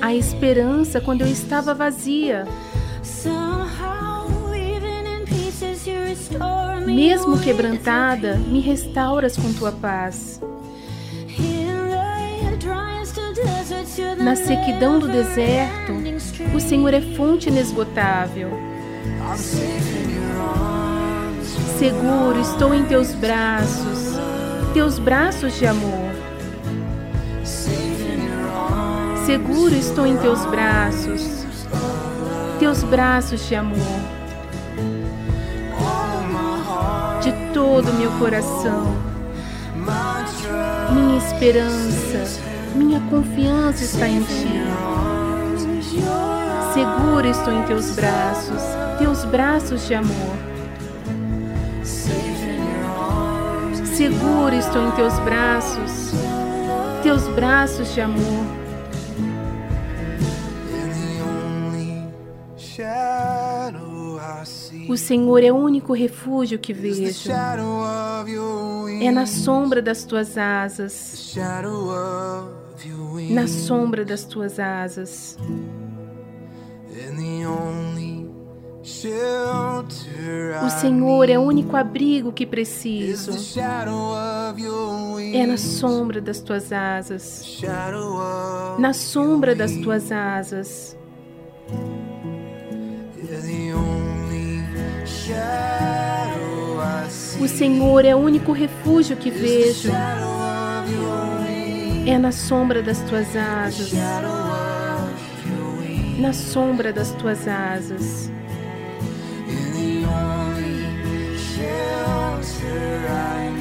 [0.00, 2.46] A esperança quando eu estava vazia.
[6.86, 10.40] Mesmo quebrantada, me restauras com tua paz.
[14.18, 15.92] Na sequidão do deserto,
[16.54, 18.50] o Senhor é fonte inesgotável.
[21.78, 24.18] Seguro estou em teus braços,
[24.72, 26.10] teus braços de amor.
[29.26, 31.44] Seguro estou em teus braços,
[32.58, 34.05] teus braços de amor.
[37.56, 38.94] Todo o meu coração,
[40.92, 42.42] minha esperança,
[42.74, 44.62] minha confiança está em ti.
[46.74, 48.62] Seguro estou em teus braços,
[48.98, 50.36] teus braços de amor.
[53.94, 56.12] Seguro estou em teus braços,
[57.02, 58.55] teus braços de amor.
[64.88, 67.30] O Senhor é o único refúgio que vejo.
[69.00, 71.34] É na sombra das tuas asas,
[73.30, 75.38] na sombra das tuas asas.
[80.64, 83.32] O Senhor é o único abrigo que is preciso.
[85.34, 87.60] É na sombra das tuas asas,
[88.78, 90.96] na sombra das tuas asas.
[97.40, 99.90] O Senhor é o único refúgio que vejo.
[102.06, 103.92] É na sombra das tuas asas,
[106.18, 108.30] na sombra das tuas asas.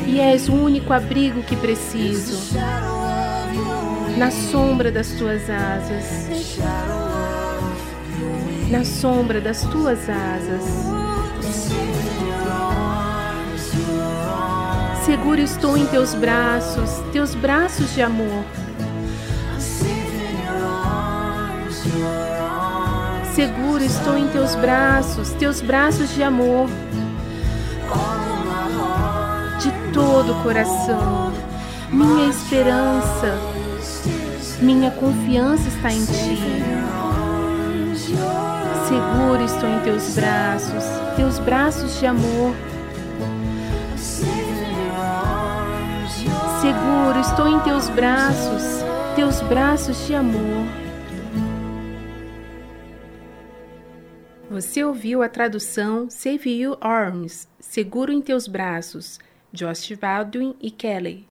[0.08, 2.56] E és o único abrigo que preciso.
[4.18, 6.30] Na sombra das tuas asas,
[8.72, 10.95] na sombra das tuas asas.
[15.06, 18.44] Seguro estou em teus braços, teus braços de amor.
[23.36, 26.68] Seguro estou em teus braços, teus braços de amor.
[29.60, 31.32] De todo o coração,
[31.92, 33.38] minha esperança,
[34.60, 36.64] minha confiança está em ti.
[38.88, 40.84] Seguro estou em teus braços,
[41.16, 42.56] teus braços de amor.
[47.06, 48.64] Seguro estou em teus braços,
[49.16, 50.66] teus braços de amor.
[54.50, 59.20] Você ouviu a tradução Save You Arms, Seguro em Teus Braços,
[59.54, 61.28] Josh Baldwin e Kelly.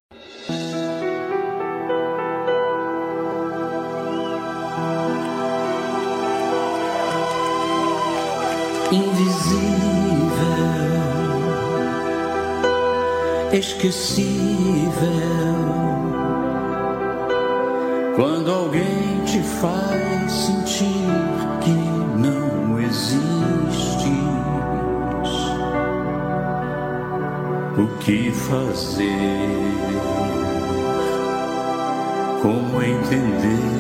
[8.93, 10.39] invisível,
[13.53, 15.44] esquecível.
[18.17, 21.05] Quando alguém te faz sentir
[21.63, 21.71] que
[22.17, 23.25] não existes,
[27.77, 29.09] o que fazer?
[32.41, 33.75] Como entender?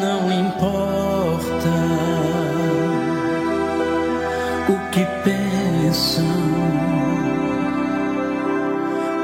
[0.00, 1.68] Não importa
[4.68, 6.24] o que pensam,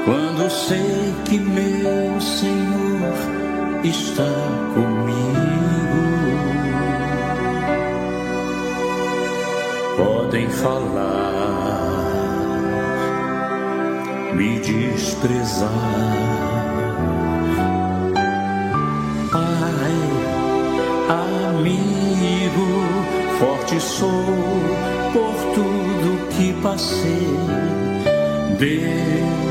[0.05, 3.13] quando sei que meu Senhor
[3.83, 4.23] está
[4.73, 5.21] comigo.
[9.97, 11.91] Podem falar,
[14.33, 15.69] me desprezar.
[19.31, 19.97] Pai,
[21.49, 22.69] amigo,
[23.39, 24.25] forte sou
[25.13, 27.37] por tudo que passei.
[28.57, 29.50] Deus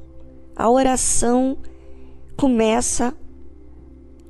[0.61, 1.57] A oração
[2.37, 3.17] começa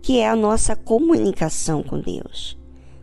[0.02, 2.58] que é a nossa comunicação com Deus.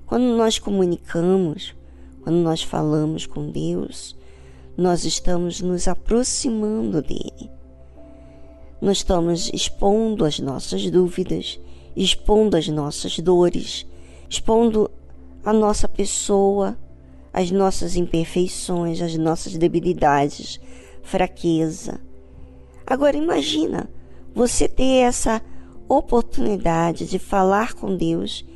[0.06, 1.74] Quando nós comunicamos,
[2.22, 4.16] quando nós falamos com Deus,
[4.78, 7.50] nós estamos nos aproximando dele.
[8.80, 11.60] Nós estamos expondo as nossas dúvidas,
[11.94, 13.86] expondo as nossas dores,
[14.26, 14.90] expondo
[15.44, 16.78] a nossa pessoa,
[17.30, 20.58] as nossas imperfeições, as nossas debilidades,
[21.02, 22.07] fraqueza.
[22.88, 23.90] Agora imagina
[24.34, 25.42] você ter essa
[25.86, 28.46] oportunidade de falar com Deus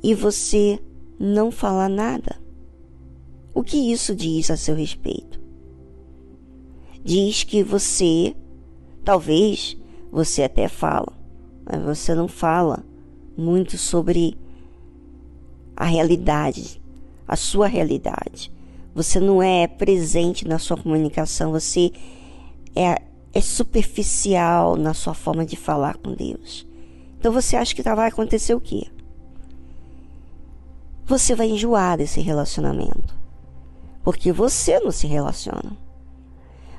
[0.00, 0.78] e você
[1.18, 2.40] não falar nada.
[3.52, 5.40] O que isso diz a seu respeito?
[7.02, 8.36] Diz que você,
[9.04, 9.76] talvez
[10.12, 11.12] você até fala,
[11.64, 12.84] mas você não fala
[13.36, 14.38] muito sobre
[15.76, 16.80] a realidade,
[17.26, 18.52] a sua realidade.
[18.94, 21.90] Você não é presente na sua comunicação, você
[22.76, 23.02] é,
[23.32, 26.66] é superficial na sua forma de falar com Deus.
[27.18, 28.88] Então você acha que vai acontecer o quê?
[31.06, 33.14] Você vai enjoar desse relacionamento.
[34.02, 35.76] Porque você não se relaciona.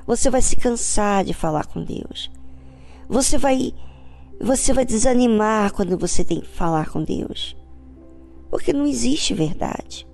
[0.06, 2.30] Você vai se cansar de falar com Deus.
[3.08, 3.74] Você vai
[4.42, 7.56] você vai desanimar quando você tem que falar com Deus.
[8.50, 10.06] Porque não existe verdade.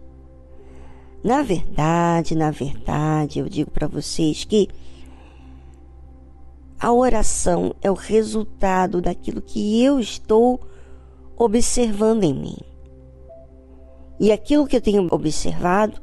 [1.24, 4.70] Na verdade, na verdade, eu digo para vocês que
[6.80, 10.62] a oração é o resultado daquilo que eu estou
[11.38, 12.58] observando em mim.
[14.20, 16.02] E aquilo que eu tenho observado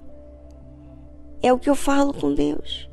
[1.43, 2.91] é o que eu falo com Deus.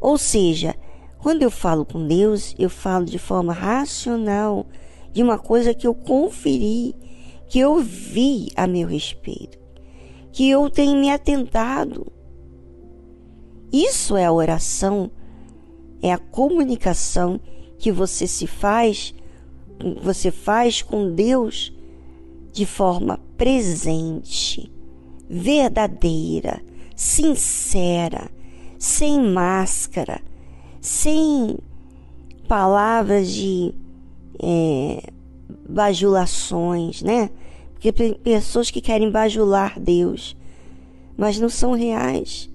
[0.00, 0.74] Ou seja,
[1.18, 4.66] quando eu falo com Deus, eu falo de forma racional
[5.12, 6.94] de uma coisa que eu conferi,
[7.48, 9.58] que eu vi a meu respeito,
[10.32, 12.06] que eu tenho me atentado.
[13.72, 15.10] Isso é a oração,
[16.02, 17.40] é a comunicação
[17.78, 19.14] que você se faz,
[20.02, 21.72] você faz com Deus
[22.52, 24.70] de forma presente,
[25.28, 26.62] verdadeira,
[26.94, 28.30] sincera,
[28.78, 30.20] sem máscara,
[30.80, 31.58] sem
[32.48, 33.74] palavras de
[34.42, 35.10] é,
[35.68, 37.30] bajulações, né?
[37.72, 40.36] Porque tem pessoas que querem bajular Deus,
[41.16, 42.50] mas não são reais.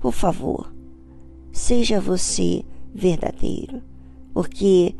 [0.00, 0.73] Por favor,
[1.54, 3.80] seja você verdadeiro,
[4.34, 4.94] porque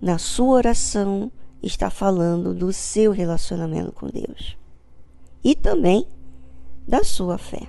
[0.00, 1.32] na sua oração
[1.62, 4.56] está falando do seu relacionamento com Deus
[5.42, 6.06] e também
[6.86, 7.66] da sua fé.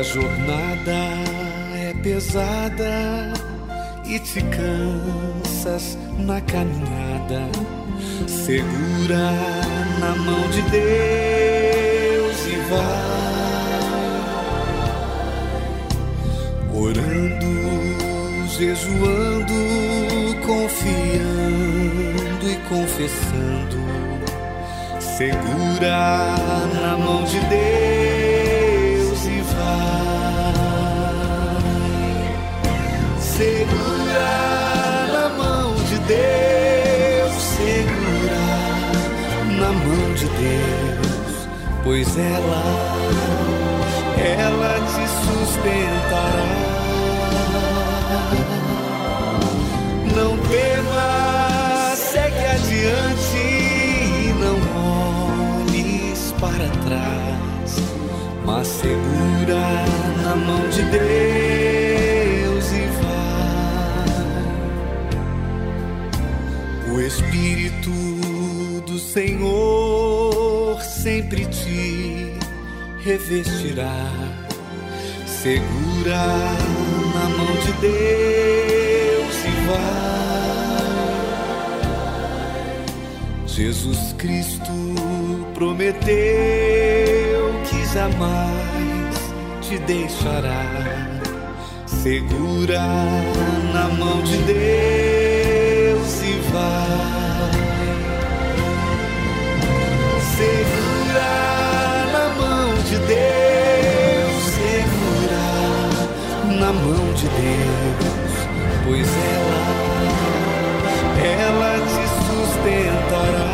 [0.00, 0.98] A jornada
[1.74, 3.32] é pesada
[4.06, 7.42] e te cansas na caminhada,
[8.26, 9.30] segura
[10.00, 13.20] na mão de Deus e vai.
[16.74, 19.52] Orando, jejuando,
[20.46, 23.76] confiando e confessando,
[24.98, 26.34] segura
[26.80, 28.19] na mão de Deus
[36.10, 38.42] Deus, segura
[39.60, 41.48] na mão de Deus,
[41.84, 42.64] pois ela,
[44.18, 46.50] ela te sustentará.
[50.16, 54.58] Não temas, segue adiante e não
[56.40, 57.76] para trás,
[58.44, 59.84] mas segura
[60.24, 61.89] na mão de Deus
[67.10, 67.90] Espírito
[68.86, 72.32] do Senhor sempre te
[73.02, 74.06] revestirá.
[75.26, 76.24] Segura
[77.14, 79.90] na mão de Deus e vai.
[83.46, 84.72] Jesus Cristo
[85.52, 86.10] prometeu
[87.68, 89.16] que jamais
[89.62, 91.10] te deixará.
[91.86, 92.86] Segura
[93.74, 97.50] na mão de Deus e vai.
[100.36, 101.32] Segura
[102.12, 105.46] na mão de Deus, segura
[106.58, 108.32] na mão de Deus,
[108.84, 109.64] pois ela,
[111.24, 113.49] ela te sustentará.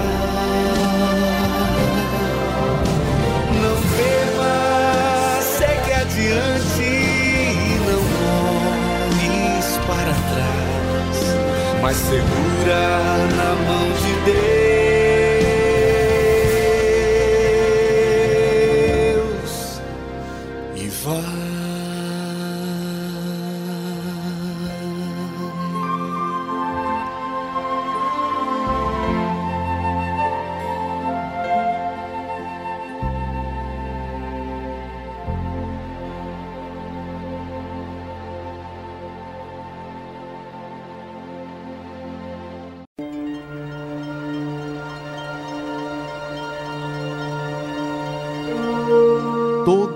[11.86, 14.75] Mas segura na mão de Deus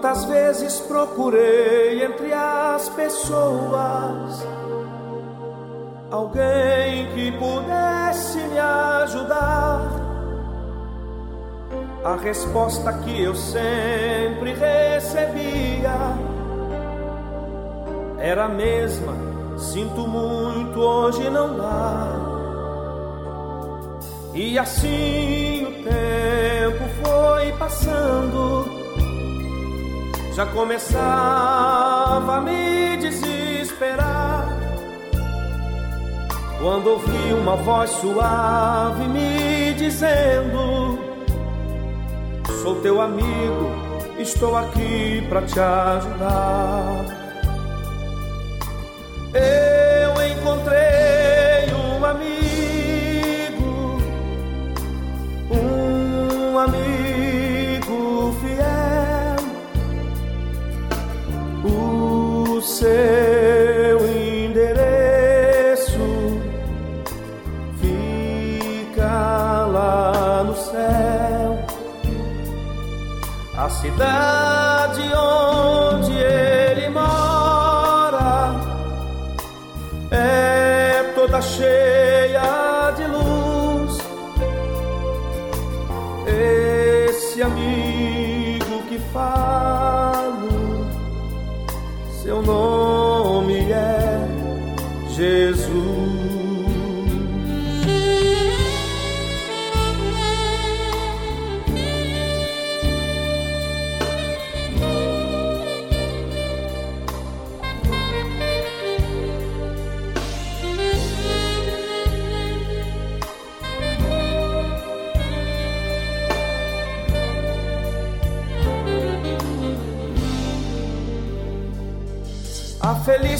[0.00, 4.46] Quantas vezes procurei entre as pessoas
[6.10, 9.90] alguém que pudesse me ajudar.
[12.02, 16.16] A resposta que eu sempre recebia
[18.18, 19.12] era a mesma:
[19.58, 22.08] sinto muito, hoje não dá.
[24.32, 28.59] E assim o tempo foi passando
[30.34, 34.48] já começava a me desesperar.
[36.60, 40.98] Quando ouvi uma voz suave me dizendo:
[42.62, 43.70] Sou teu amigo,
[44.18, 47.04] estou aqui para te ajudar.
[49.32, 49.69] Eu
[73.80, 78.54] cidade onde ele mora
[80.10, 83.98] é toda cheia de luz.
[86.26, 89.49] Esse amigo que falo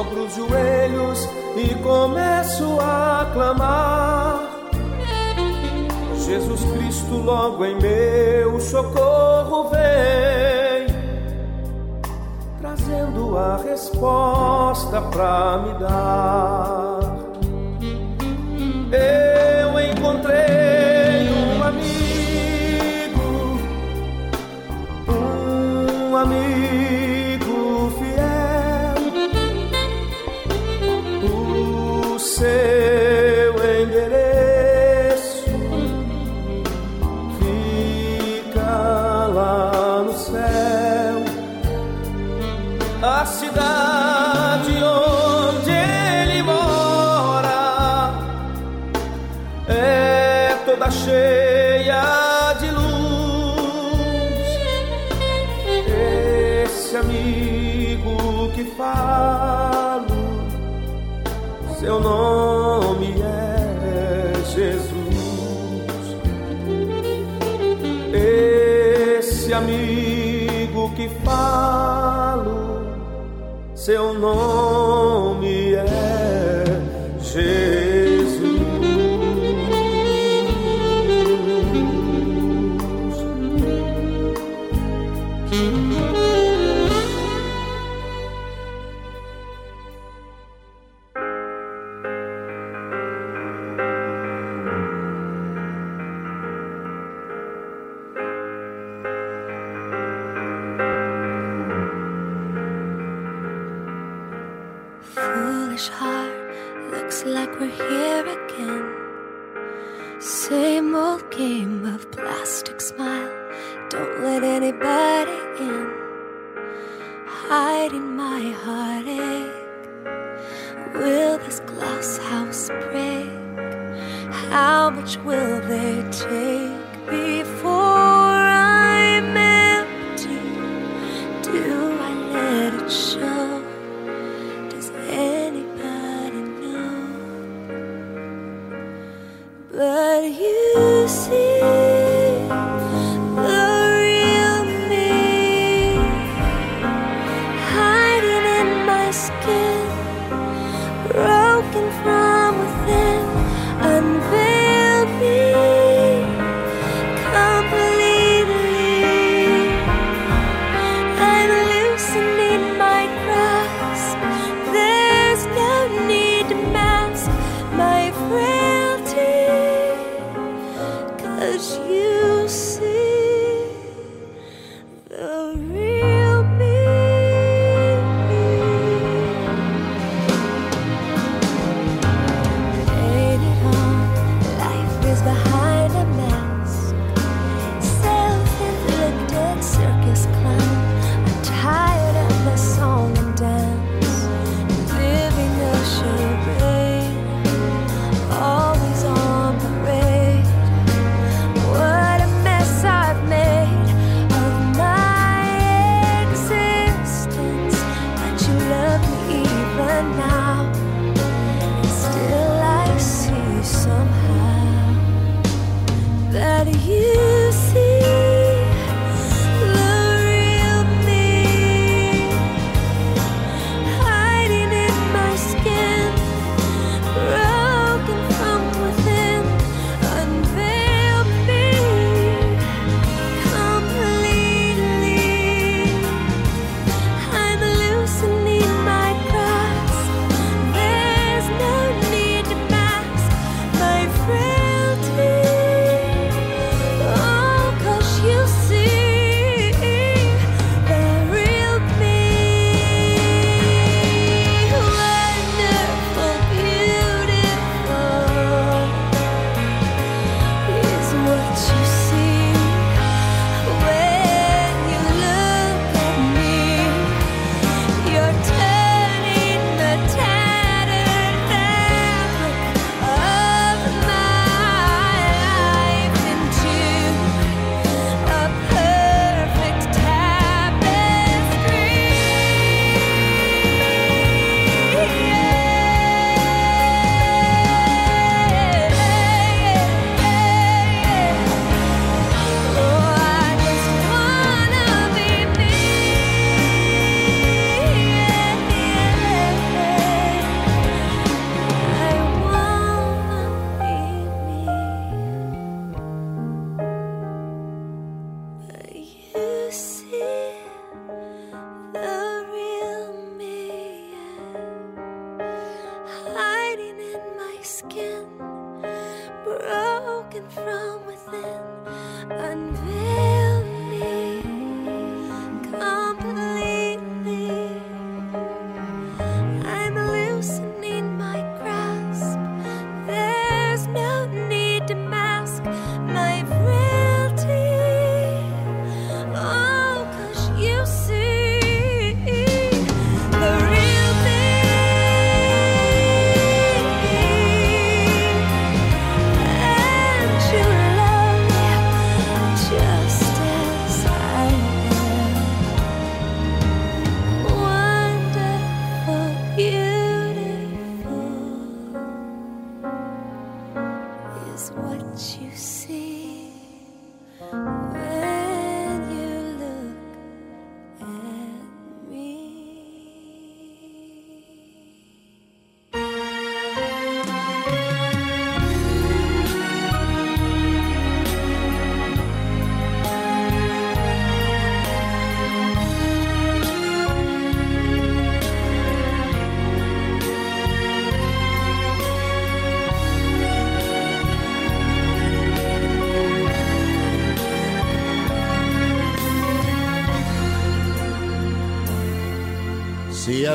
[0.00, 4.40] dobro os joelhos e começo a clamar.
[6.16, 10.86] Jesus Cristo, logo em meu socorro vem,
[12.60, 17.00] trazendo a resposta pra me dar.
[18.92, 20.89] Eu encontrei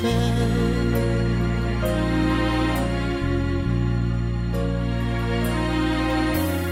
[0.00, 0.78] fé.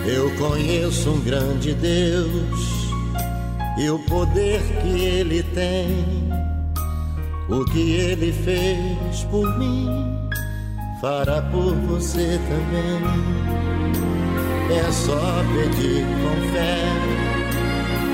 [0.07, 2.87] Eu conheço um grande Deus
[3.79, 6.27] e o poder que ele tem.
[7.49, 9.89] O que ele fez por mim,
[11.01, 13.57] fará por você também.
[14.69, 16.83] É só pedir com fé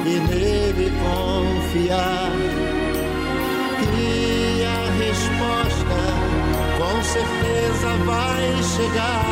[0.05, 2.30] e nele confiar.
[3.97, 4.52] Que
[4.98, 6.32] resposta
[6.78, 9.24] com certeza vai chegar.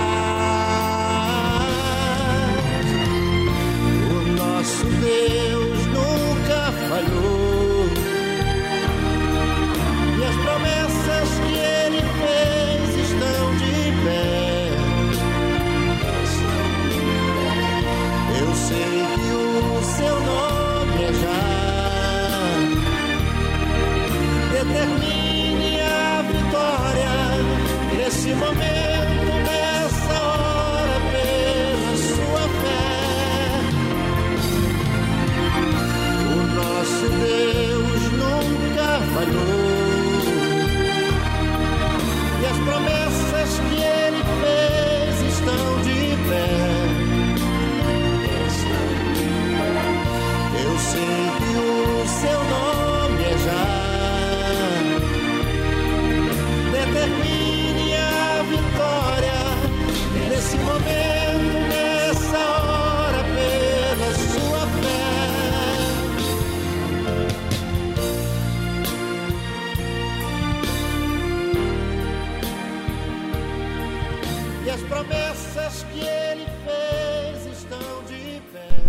[4.11, 7.89] O nosso Deus nunca falhou.
[10.19, 14.70] E as promessas que ele fez estão de pé.
[18.41, 21.61] Eu sei que o seu nome é já.
[24.53, 25.20] Determine
[28.31, 33.62] nesse momento, nessa hora, pela sua fé.
[36.32, 39.70] O nosso Deus nunca falhou.
[42.40, 44.00] E as promessas que ele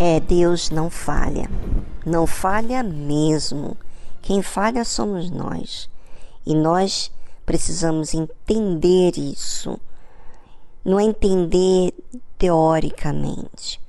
[0.04, 1.48] É, Deus não falha.
[2.04, 3.78] Não falha mesmo.
[4.20, 5.88] Quem falha somos nós.
[6.44, 7.12] E nós
[7.46, 9.80] precisamos entender isso.
[10.84, 11.94] Não é entender
[12.36, 13.80] teoricamente.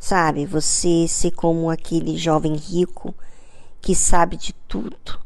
[0.00, 3.14] Sabe, você ser como aquele jovem rico
[3.78, 5.20] que sabe de tudo.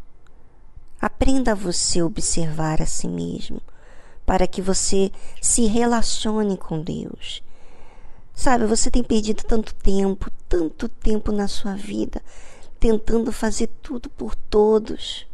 [1.00, 3.60] Aprenda você observar a si mesmo,
[4.26, 7.45] para que você se relacione com Deus.
[8.36, 12.22] Sabe, você tem perdido tanto tempo, tanto tempo na sua vida,
[12.78, 15.26] tentando fazer tudo por todos.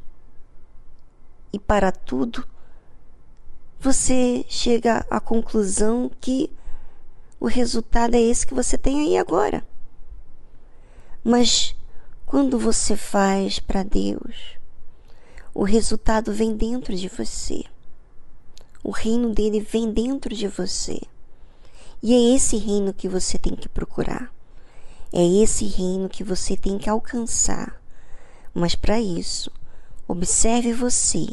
[1.53, 2.47] E para tudo,
[3.79, 6.49] você chega à conclusão que
[7.41, 9.67] o resultado é esse que você tem aí agora.
[11.25, 11.75] Mas
[12.25, 14.57] quando você faz para Deus,
[15.53, 17.65] o resultado vem dentro de você.
[18.83, 21.01] O reino dele vem dentro de você.
[22.03, 24.33] E é esse reino que você tem que procurar.
[25.13, 27.81] É esse reino que você tem que alcançar.
[28.53, 29.51] Mas para isso,
[30.09, 31.27] observe você,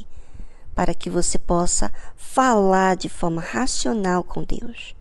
[0.76, 4.96] para que você possa falar de forma racional com Deus.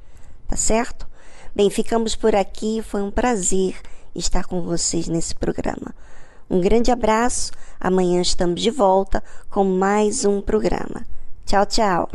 [0.46, 1.06] Tá certo?
[1.54, 2.80] Bem, ficamos por aqui.
[2.82, 3.76] Foi um prazer
[4.14, 5.94] estar com vocês nesse programa.
[6.48, 7.52] Um grande abraço.
[7.78, 11.04] Amanhã estamos de volta com mais um programa.
[11.44, 12.08] Tchau, tchau.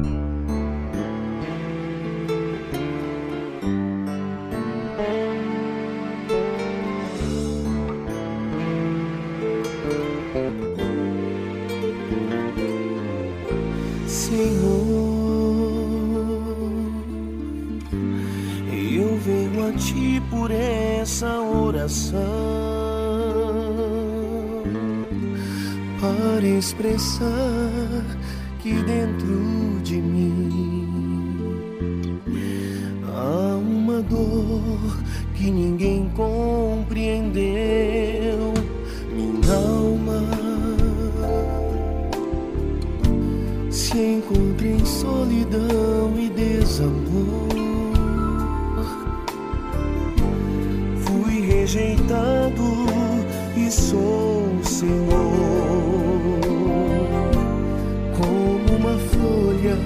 [14.34, 14.50] Senhor,
[18.72, 22.20] eu venho a ti por essa oração
[26.02, 28.18] para expressar
[28.60, 30.90] que dentro de mim
[33.16, 34.98] há uma dor
[35.36, 37.44] que ninguém compreendeu.
[43.94, 47.48] Se encontra em solidão e desamor.
[50.98, 52.64] Fui rejeitado
[53.56, 55.20] e sou o Senhor,
[58.18, 59.78] como uma folha